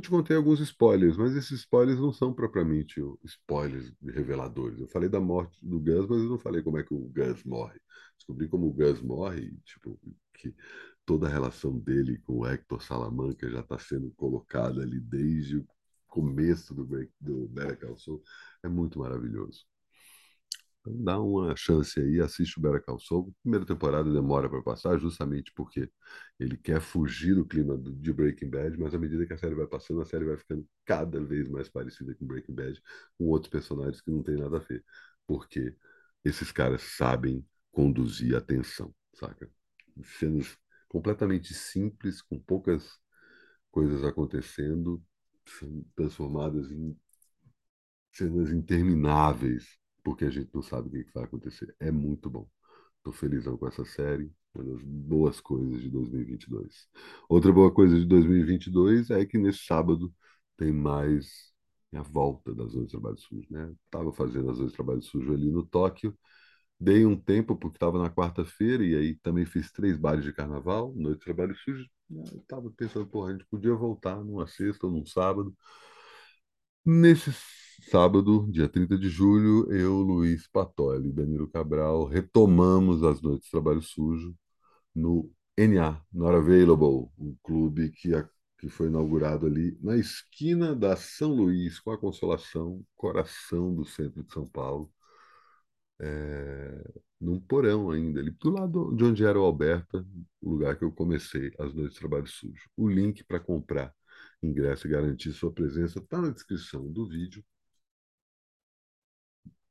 Eu 0.00 0.02
te 0.02 0.08
contei 0.10 0.34
alguns 0.34 0.60
spoilers, 0.60 1.14
mas 1.18 1.36
esses 1.36 1.60
spoilers 1.60 1.98
não 2.00 2.10
são 2.10 2.32
propriamente 2.32 3.02
spoilers 3.22 3.92
reveladores. 4.02 4.80
Eu 4.80 4.88
falei 4.88 5.10
da 5.10 5.20
morte 5.20 5.58
do 5.64 5.78
Gus, 5.78 6.06
mas 6.08 6.22
eu 6.22 6.28
não 6.30 6.38
falei 6.38 6.62
como 6.62 6.78
é 6.78 6.82
que 6.82 6.94
o 6.94 7.00
Gus 7.10 7.44
morre. 7.44 7.78
Descobri 8.16 8.48
como 8.48 8.66
o 8.66 8.72
Gus 8.72 9.02
morre, 9.02 9.54
tipo, 9.62 10.00
que 10.32 10.54
toda 11.04 11.26
a 11.26 11.30
relação 11.30 11.78
dele 11.78 12.16
com 12.20 12.38
o 12.38 12.46
Hector 12.46 12.82
Salamanca 12.82 13.50
já 13.50 13.60
está 13.60 13.78
sendo 13.78 14.10
colocada 14.12 14.80
ali 14.82 14.98
desde 15.00 15.58
o 15.58 15.66
começo 16.08 16.74
do, 16.74 16.82
break, 16.86 17.12
do 17.20 17.46
Better 17.48 17.78
Call 17.78 17.98
Saul. 17.98 18.22
É 18.62 18.68
muito 18.68 18.98
maravilhoso. 19.00 19.66
Dá 20.92 21.18
uma 21.20 21.54
chance 21.56 22.00
aí, 22.00 22.20
assiste 22.20 22.58
o 22.58 22.60
Better 22.62 22.82
Call 22.84 22.98
Saul. 23.00 23.34
primeira 23.42 23.66
temporada 23.66 24.12
demora 24.12 24.48
para 24.48 24.62
passar, 24.62 24.98
justamente 24.98 25.52
porque 25.54 25.90
ele 26.38 26.56
quer 26.56 26.80
fugir 26.80 27.34
do 27.34 27.46
clima 27.46 27.76
de 27.78 28.12
Breaking 28.12 28.50
Bad, 28.50 28.78
mas 28.78 28.94
à 28.94 28.98
medida 28.98 29.26
que 29.26 29.32
a 29.32 29.38
série 29.38 29.54
vai 29.54 29.66
passando, 29.66 30.00
a 30.00 30.04
série 30.04 30.24
vai 30.24 30.36
ficando 30.36 30.66
cada 30.84 31.20
vez 31.24 31.48
mais 31.48 31.68
parecida 31.68 32.14
com 32.14 32.26
Breaking 32.26 32.54
Bad, 32.54 32.82
com 33.18 33.26
outros 33.26 33.50
personagens 33.50 34.00
que 34.00 34.10
não 34.10 34.22
tem 34.22 34.36
nada 34.36 34.56
a 34.56 34.60
ver. 34.60 34.84
Porque 35.26 35.74
esses 36.24 36.50
caras 36.52 36.82
sabem 36.82 37.46
conduzir 37.72 38.34
a 38.36 38.40
tensão, 38.40 38.94
saca? 39.14 39.48
Cenas 40.18 40.56
completamente 40.88 41.54
simples, 41.54 42.20
com 42.22 42.38
poucas 42.38 42.98
coisas 43.70 44.04
acontecendo, 44.04 45.02
são 45.46 45.84
transformadas 45.96 46.70
em 46.72 46.96
cenas 48.12 48.50
intermináveis 48.52 49.79
porque 50.02 50.24
a 50.24 50.30
gente 50.30 50.50
não 50.54 50.62
sabe 50.62 50.88
o 50.88 51.04
que 51.04 51.12
vai 51.14 51.24
acontecer. 51.24 51.74
É 51.80 51.90
muito 51.90 52.30
bom. 52.30 52.48
Estou 52.98 53.12
felizão 53.12 53.56
com 53.56 53.66
essa 53.66 53.84
série, 53.84 54.30
uma 54.54 54.64
das 54.64 54.82
boas 54.82 55.40
coisas 55.40 55.80
de 55.80 55.88
2022. 55.90 56.88
Outra 57.28 57.52
boa 57.52 57.72
coisa 57.72 57.98
de 57.98 58.06
2022 58.06 59.10
é 59.10 59.24
que 59.24 59.38
nesse 59.38 59.64
sábado 59.64 60.12
tem 60.56 60.72
mais 60.72 61.50
a 61.94 62.02
volta 62.02 62.54
das 62.54 62.74
Noites 62.74 62.92
de 62.92 62.98
Trabalho 62.98 63.18
Sujo. 63.18 63.46
Né? 63.50 63.74
Estava 63.86 64.12
fazendo 64.12 64.50
as 64.50 64.58
Noites 64.58 64.72
de 64.72 64.76
Trabalho 64.76 65.02
Sujo 65.02 65.32
ali 65.32 65.50
no 65.50 65.64
Tóquio, 65.64 66.16
dei 66.78 67.04
um 67.04 67.16
tempo 67.16 67.56
porque 67.56 67.76
estava 67.76 67.98
na 67.98 68.10
quarta-feira 68.10 68.84
e 68.84 68.94
aí 68.96 69.14
também 69.16 69.44
fiz 69.46 69.70
três 69.72 69.96
bares 69.98 70.24
de 70.24 70.32
carnaval, 70.32 70.92
Noite 70.94 71.18
de 71.18 71.24
Trabalho 71.24 71.54
Sujo. 71.56 71.86
Estava 72.36 72.70
pensando, 72.70 73.06
porra, 73.06 73.30
a 73.30 73.32
gente 73.32 73.46
podia 73.46 73.74
voltar 73.74 74.16
numa 74.24 74.46
sexta 74.46 74.86
ou 74.86 74.92
num 74.92 75.06
sábado. 75.06 75.54
Nesse 76.84 77.30
sábado, 77.80 78.46
dia 78.50 78.68
30 78.68 78.98
de 78.98 79.08
julho, 79.08 79.72
eu, 79.72 80.00
Luiz 80.00 80.46
Patoli 80.48 81.08
e 81.08 81.12
Danilo 81.12 81.48
Cabral 81.48 82.04
retomamos 82.04 83.02
as 83.02 83.20
noites 83.20 83.44
de 83.46 83.50
trabalho 83.50 83.82
sujo 83.82 84.36
no 84.94 85.30
NA, 85.56 86.02
Not 86.12 86.36
Available, 86.36 87.10
um 87.18 87.36
clube 87.42 87.90
que, 87.90 88.14
a, 88.14 88.28
que 88.58 88.68
foi 88.68 88.88
inaugurado 88.88 89.46
ali 89.46 89.78
na 89.82 89.96
esquina 89.96 90.74
da 90.74 90.96
São 90.96 91.32
Luís, 91.34 91.80
com 91.80 91.90
a 91.92 91.98
Consolação, 91.98 92.84
coração 92.96 93.74
do 93.74 93.84
centro 93.84 94.22
de 94.24 94.32
São 94.32 94.46
Paulo, 94.48 94.92
é, 96.00 96.92
num 97.20 97.38
porão 97.40 97.90
ainda, 97.90 98.20
ali 98.20 98.30
do 98.30 98.50
lado 98.50 98.94
de 98.96 99.04
onde 99.04 99.24
era 99.24 99.38
o 99.38 99.44
Alberta, 99.44 100.04
o 100.40 100.50
lugar 100.50 100.76
que 100.76 100.84
eu 100.84 100.92
comecei 100.92 101.52
as 101.58 101.74
noites 101.74 101.94
de 101.94 102.00
trabalho 102.00 102.26
sujo. 102.26 102.68
O 102.76 102.88
link 102.88 103.22
para 103.24 103.40
comprar 103.40 103.94
ingresso 104.42 104.86
e 104.86 104.90
garantir 104.90 105.32
sua 105.32 105.52
presença 105.52 105.98
está 105.98 106.20
na 106.20 106.30
descrição 106.30 106.90
do 106.90 107.06
vídeo 107.08 107.44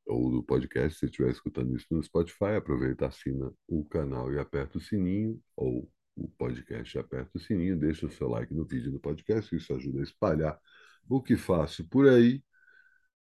ou 0.09 0.31
do 0.31 0.43
podcast, 0.43 0.99
se 0.99 1.05
estiver 1.05 1.31
escutando 1.31 1.75
isso 1.75 1.85
no 1.91 2.03
Spotify, 2.03 2.55
aproveita, 2.57 3.07
assina 3.07 3.53
o 3.67 3.85
canal 3.85 4.33
e 4.33 4.39
aperta 4.39 4.77
o 4.77 4.81
sininho, 4.81 5.39
ou 5.55 5.89
o 6.15 6.27
podcast 6.29 6.97
aperta 6.97 7.31
o 7.35 7.39
sininho, 7.39 7.77
deixa 7.79 8.05
o 8.07 8.11
seu 8.11 8.27
like 8.27 8.53
no 8.53 8.65
vídeo 8.65 8.91
do 8.91 8.99
podcast, 8.99 9.55
isso 9.55 9.73
ajuda 9.73 9.99
a 9.99 10.03
espalhar 10.03 10.59
o 11.07 11.21
que 11.21 11.37
faço 11.37 11.87
por 11.87 12.07
aí. 12.07 12.43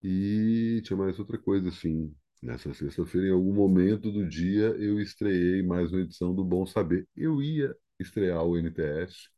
E 0.02 0.82
tinha 0.84 0.96
mais 0.96 1.18
outra 1.18 1.38
coisa, 1.38 1.68
assim, 1.68 2.14
nessa 2.42 2.74
sexta-feira, 2.74 3.28
em 3.28 3.32
algum 3.32 3.54
momento 3.54 4.12
do 4.12 4.28
dia, 4.28 4.66
eu 4.76 5.00
estreiei 5.00 5.62
mais 5.62 5.92
uma 5.92 6.02
edição 6.02 6.34
do 6.34 6.44
Bom 6.44 6.66
Saber. 6.66 7.08
Eu 7.16 7.40
ia 7.40 7.74
estrear 7.98 8.44
o 8.44 8.58
NTS, 8.58 9.30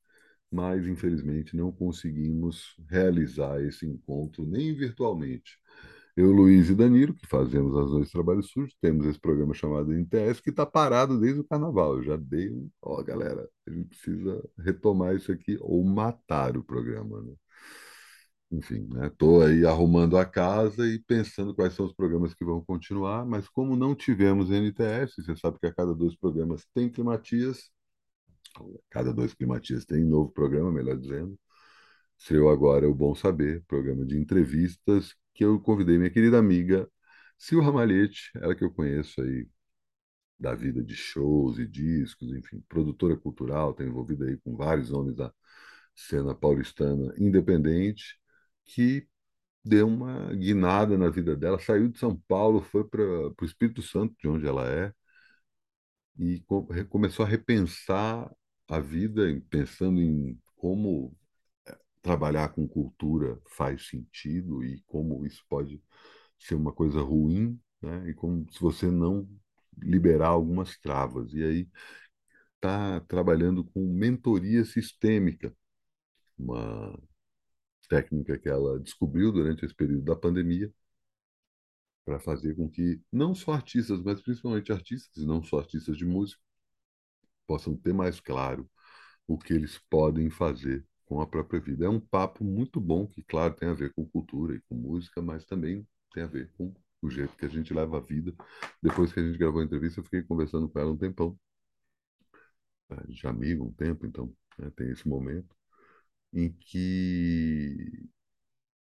mas 0.51 0.87
infelizmente 0.87 1.57
não 1.57 1.70
conseguimos 1.70 2.75
realizar 2.88 3.62
esse 3.62 3.87
encontro 3.87 4.46
nem 4.46 4.75
virtualmente. 4.75 5.59
Eu, 6.16 6.33
Luiz 6.33 6.70
e 6.70 6.74
Danilo, 6.74 7.14
que 7.14 7.26
fazemos 7.26 7.76
as 7.76 7.90
dois 7.90 8.11
trabalhos 8.11 8.50
sujos, 8.50 8.74
temos 8.81 9.05
esse 9.07 9.18
programa 9.20 9.52
chamado 9.52 9.92
NTS, 9.92 10.40
que 10.40 10.48
está 10.50 10.64
parado 10.64 11.20
desde 11.20 11.40
o 11.40 11.44
carnaval. 11.44 11.96
Eu 11.98 12.02
já 12.05 12.16
dei 12.16 12.50
um. 12.50 12.70
Ó, 12.81 13.02
galera, 13.02 13.46
a 13.66 13.70
gente 13.70 13.88
precisa 13.88 14.42
retomar 14.59 15.14
isso 15.14 15.31
aqui 15.31 15.59
ou 15.61 15.85
matar 15.85 16.57
o 16.57 16.64
programa, 16.64 17.20
né? 17.22 17.35
Enfim, 18.50 18.88
estou 19.02 19.40
né? 19.40 19.46
aí 19.46 19.66
arrumando 19.66 20.16
a 20.16 20.24
casa 20.24 20.87
e 20.87 20.98
pensando 21.00 21.55
quais 21.55 21.74
são 21.74 21.85
os 21.85 21.92
programas 21.92 22.33
que 22.33 22.44
vão 22.44 22.64
continuar, 22.64 23.26
mas 23.26 23.48
como 23.48 23.76
não 23.76 23.94
tivemos 23.94 24.50
NTS, 24.50 25.16
você 25.22 25.37
sabe 25.37 25.59
que 25.59 25.66
a 25.66 25.74
cada 25.74 25.94
dois 25.94 26.16
programas 26.16 26.64
tem 26.72 26.88
climatias, 26.88 27.70
cada 28.90 29.12
dois 29.12 29.35
climatias 29.35 29.85
tem 29.85 30.05
novo 30.05 30.31
programa, 30.33 30.72
melhor 30.72 30.96
dizendo. 30.96 31.38
Estreou 32.18 32.50
agora 32.50 32.88
o 32.88 32.94
Bom 32.94 33.14
Saber, 33.14 33.62
programa 33.68 34.05
de 34.07 34.16
entrevistas 34.16 35.14
que 35.37 35.44
eu 35.44 35.61
convidei 35.61 35.99
minha 35.99 36.11
querida 36.11 36.38
amiga 36.38 36.90
Sil 37.38 37.61
Ramalhete, 37.61 38.31
ela 38.37 38.55
que 38.55 38.64
eu 38.64 38.72
conheço 38.72 39.20
aí 39.22 39.49
da 40.38 40.55
vida 40.55 40.83
de 40.85 40.94
shows 40.96 41.59
e 41.59 41.66
discos, 41.66 42.31
enfim, 42.35 42.62
produtora 42.68 43.16
cultural, 43.16 43.72
está 43.72 43.85
envolvida 43.85 44.27
aí 44.27 44.38
com 44.38 44.57
vários 44.57 44.90
nomes 44.90 45.16
da 45.16 45.33
cena 45.94 46.35
paulistana 46.35 47.14
independente, 47.18 48.18
que 48.64 49.07
deu 49.64 49.88
uma 49.88 50.35
guinada 50.35 50.99
na 50.99 51.11
vida 51.11 51.37
dela, 51.37 51.59
saiu 51.61 51.88
de 51.88 51.99
São 51.99 52.16
Paulo, 52.29 52.62
foi 52.62 52.85
para 52.85 53.03
o 53.03 53.44
Espírito 53.44 53.83
Santo, 53.83 54.14
de 54.20 54.29
onde 54.29 54.46
ela 54.46 54.68
é, 54.68 54.92
e 56.18 56.42
começou 56.88 57.25
a 57.25 57.29
repensar 57.29 58.31
a 58.68 58.81
vida, 58.81 59.22
pensando 59.51 60.01
em 60.01 60.38
como 60.57 61.16
trabalhar 62.07 62.51
com 62.51 62.69
cultura 62.69 63.40
faz 63.49 63.88
sentido 63.88 64.64
e 64.64 64.81
como 64.87 65.27
isso 65.27 65.45
pode 65.49 65.83
ser 66.38 66.55
uma 66.55 66.73
coisa 66.73 67.01
ruim, 67.01 67.61
né? 67.83 68.09
E 68.11 68.14
como 68.14 68.47
se 68.53 68.61
você 68.61 68.88
não 68.90 69.29
liberar 69.77 70.29
algumas 70.29 70.79
travas. 70.79 71.33
E 71.35 71.42
aí 71.42 71.69
está 72.57 73.01
trabalhando 73.03 73.64
com 73.64 73.81
mentoria 73.92 74.64
sistêmica, 74.64 75.55
uma 76.38 76.99
técnica 77.88 78.38
que 78.38 78.49
ela 78.49 78.81
descobriu 78.81 79.33
durante 79.33 79.64
esse 79.64 79.75
período 79.75 80.05
da 80.05 80.16
pandemia 80.16 80.73
para 82.05 82.19
fazer 82.21 82.55
com 82.57 82.69
que 82.71 83.01
não 83.12 83.35
só 83.35 83.53
artistas, 83.53 84.03
mas 84.03 84.23
principalmente 84.23 84.73
artistas 84.73 85.16
e 85.23 85.27
não 85.27 85.42
só 85.42 85.59
artistas 85.59 85.97
de 85.97 86.05
música 86.05 86.40
possam 87.47 87.77
ter 87.77 87.92
mais 87.92 88.21
claro 88.21 88.69
o 89.27 89.38
que 89.38 89.53
eles 89.53 89.79
podem 89.90 90.31
fazer 90.31 90.87
com 91.07 91.21
a 91.21 91.27
própria 91.27 91.61
vida. 91.61 91.87
É 91.87 91.88
um 91.88 92.01
papo 92.01 92.45
muito 92.45 92.81
bom 92.81 93.07
que, 93.07 93.23
claro, 93.23 93.55
tem 93.55 93.69
a 93.69 93.75
ver 93.75 93.92
com 93.95 94.07
cultura 94.07 94.55
e 94.57 94.61
com 94.62 94.75
música, 94.77 95.23
mas 95.23 95.45
também 95.47 95.87
tem 96.14 96.25
a 96.25 96.27
ver 96.27 96.51
com 96.57 96.75
o 97.03 97.11
jeito 97.11 97.37
que 97.37 97.47
a 97.47 97.49
gente 97.49 97.73
leva 97.75 97.99
a 97.99 98.01
vida. 98.01 98.35
Depois 98.83 99.12
que 99.12 99.21
a 99.21 99.23
gente 99.27 99.38
gravou 99.38 99.61
a 99.61 99.64
entrevista, 99.64 100.01
eu 100.01 100.05
fiquei 100.05 100.23
conversando 100.23 100.69
com 100.69 100.79
ela 100.79 100.92
um 100.92 100.97
tempão. 100.99 101.38
Já 103.09 103.31
amigo 103.31 103.64
um 103.64 103.73
tempo, 103.73 104.07
então 104.07 104.33
né, 104.59 104.71
tem 104.77 104.90
esse 104.90 105.07
momento 105.09 105.55
em 106.33 106.53
que 106.53 108.09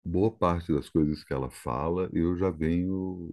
boa 0.05 0.31
parte 0.31 0.73
das 0.73 0.89
coisas 0.89 1.25
que 1.25 1.33
ela 1.33 1.51
fala 1.51 2.09
eu 2.13 2.37
já 2.37 2.51
venho, 2.51 3.31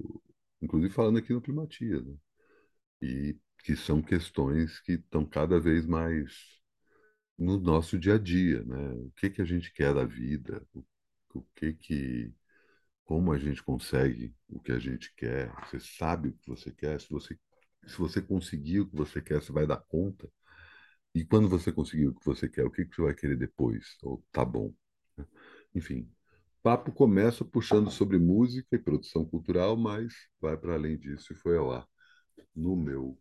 inclusive 0.61 0.93
falando 0.93 1.17
aqui 1.19 1.33
no 1.33 1.41
Climatia, 1.41 2.01
né? 2.01 2.15
e 3.01 3.37
que 3.63 3.75
são 3.75 4.01
questões 4.01 4.79
que 4.81 4.93
estão 4.93 5.25
cada 5.25 5.59
vez 5.59 5.85
mais 5.85 6.31
no 7.37 7.59
nosso 7.59 7.97
dia 7.99 8.15
a 8.15 8.17
dia, 8.17 8.63
né? 8.63 8.91
O 8.93 9.11
que 9.17 9.29
que 9.29 9.41
a 9.41 9.45
gente 9.45 9.71
quer 9.73 9.93
da 9.93 10.05
vida? 10.05 10.65
O, 10.73 10.83
o 11.35 11.43
que 11.55 11.73
que 11.73 12.33
como 13.05 13.31
a 13.31 13.37
gente 13.37 13.63
consegue 13.63 14.35
o 14.49 14.59
que 14.59 14.71
a 14.71 14.79
gente 14.79 15.13
quer? 15.15 15.51
Você 15.65 15.79
sabe 15.79 16.29
o 16.29 16.33
que 16.33 16.49
você 16.49 16.71
quer? 16.71 16.99
Se 17.01 17.09
você 17.09 17.37
se 17.87 17.97
você 17.97 18.21
conseguir 18.21 18.81
o 18.81 18.87
que 18.89 18.95
você 18.95 19.21
quer, 19.21 19.41
você 19.41 19.51
vai 19.51 19.65
dar 19.67 19.77
conta? 19.77 20.29
E 21.15 21.25
quando 21.25 21.49
você 21.49 21.71
conseguir 21.71 22.07
o 22.07 22.15
que 22.15 22.25
você 22.25 22.49
quer, 22.49 22.65
o 22.65 22.71
que 22.71 22.85
que 22.85 22.95
você 22.95 23.01
vai 23.01 23.15
querer 23.15 23.37
depois? 23.37 23.97
Ou 24.03 24.23
tá 24.31 24.45
bom? 24.45 24.73
Né? 25.17 25.25
Enfim, 25.75 26.09
papo 26.63 26.91
começa 26.91 27.45
puxando 27.45 27.89
sobre 27.91 28.19
música 28.19 28.75
e 28.75 28.79
produção 28.79 29.25
cultural, 29.25 29.77
mas 29.77 30.13
vai 30.41 30.57
para 30.57 30.75
além 30.75 30.97
disso 30.97 31.33
e 31.33 31.35
foi 31.35 31.57
ar 31.57 31.87
no 32.55 32.75
meu 32.75 33.17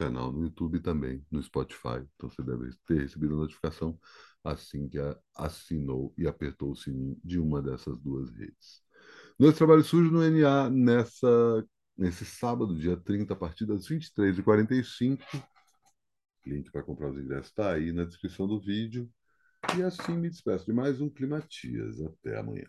canal 0.00 0.32
no 0.32 0.44
YouTube 0.44 0.80
também, 0.80 1.22
no 1.30 1.42
Spotify. 1.42 2.02
Então 2.14 2.30
você 2.30 2.42
deve 2.42 2.70
ter 2.86 3.02
recebido 3.02 3.34
a 3.34 3.38
notificação 3.38 3.98
assim 4.42 4.88
que 4.88 4.98
assinou 5.36 6.14
e 6.16 6.26
apertou 6.26 6.70
o 6.70 6.76
sininho 6.76 7.20
de 7.22 7.38
uma 7.38 7.60
dessas 7.60 7.98
duas 8.00 8.30
redes. 8.30 8.82
Nosso 9.38 9.58
trabalho 9.58 9.84
sujo 9.84 10.10
no 10.10 10.22
NA 10.22 10.70
nessa, 10.70 11.66
nesse 11.96 12.24
sábado, 12.24 12.78
dia 12.78 12.96
30, 12.96 13.34
a 13.34 13.36
partir 13.36 13.66
das 13.66 13.86
23h45. 13.86 15.18
Link 16.46 16.70
para 16.72 16.82
comprar 16.82 17.10
os 17.10 17.18
ingressos 17.18 17.48
está 17.48 17.74
aí 17.74 17.92
na 17.92 18.04
descrição 18.04 18.46
do 18.46 18.58
vídeo. 18.58 19.06
E 19.76 19.82
assim 19.82 20.16
me 20.16 20.30
despeço 20.30 20.64
de 20.64 20.72
mais 20.72 21.02
um 21.02 21.10
Climatias. 21.10 22.00
Até 22.00 22.38
amanhã. 22.38 22.58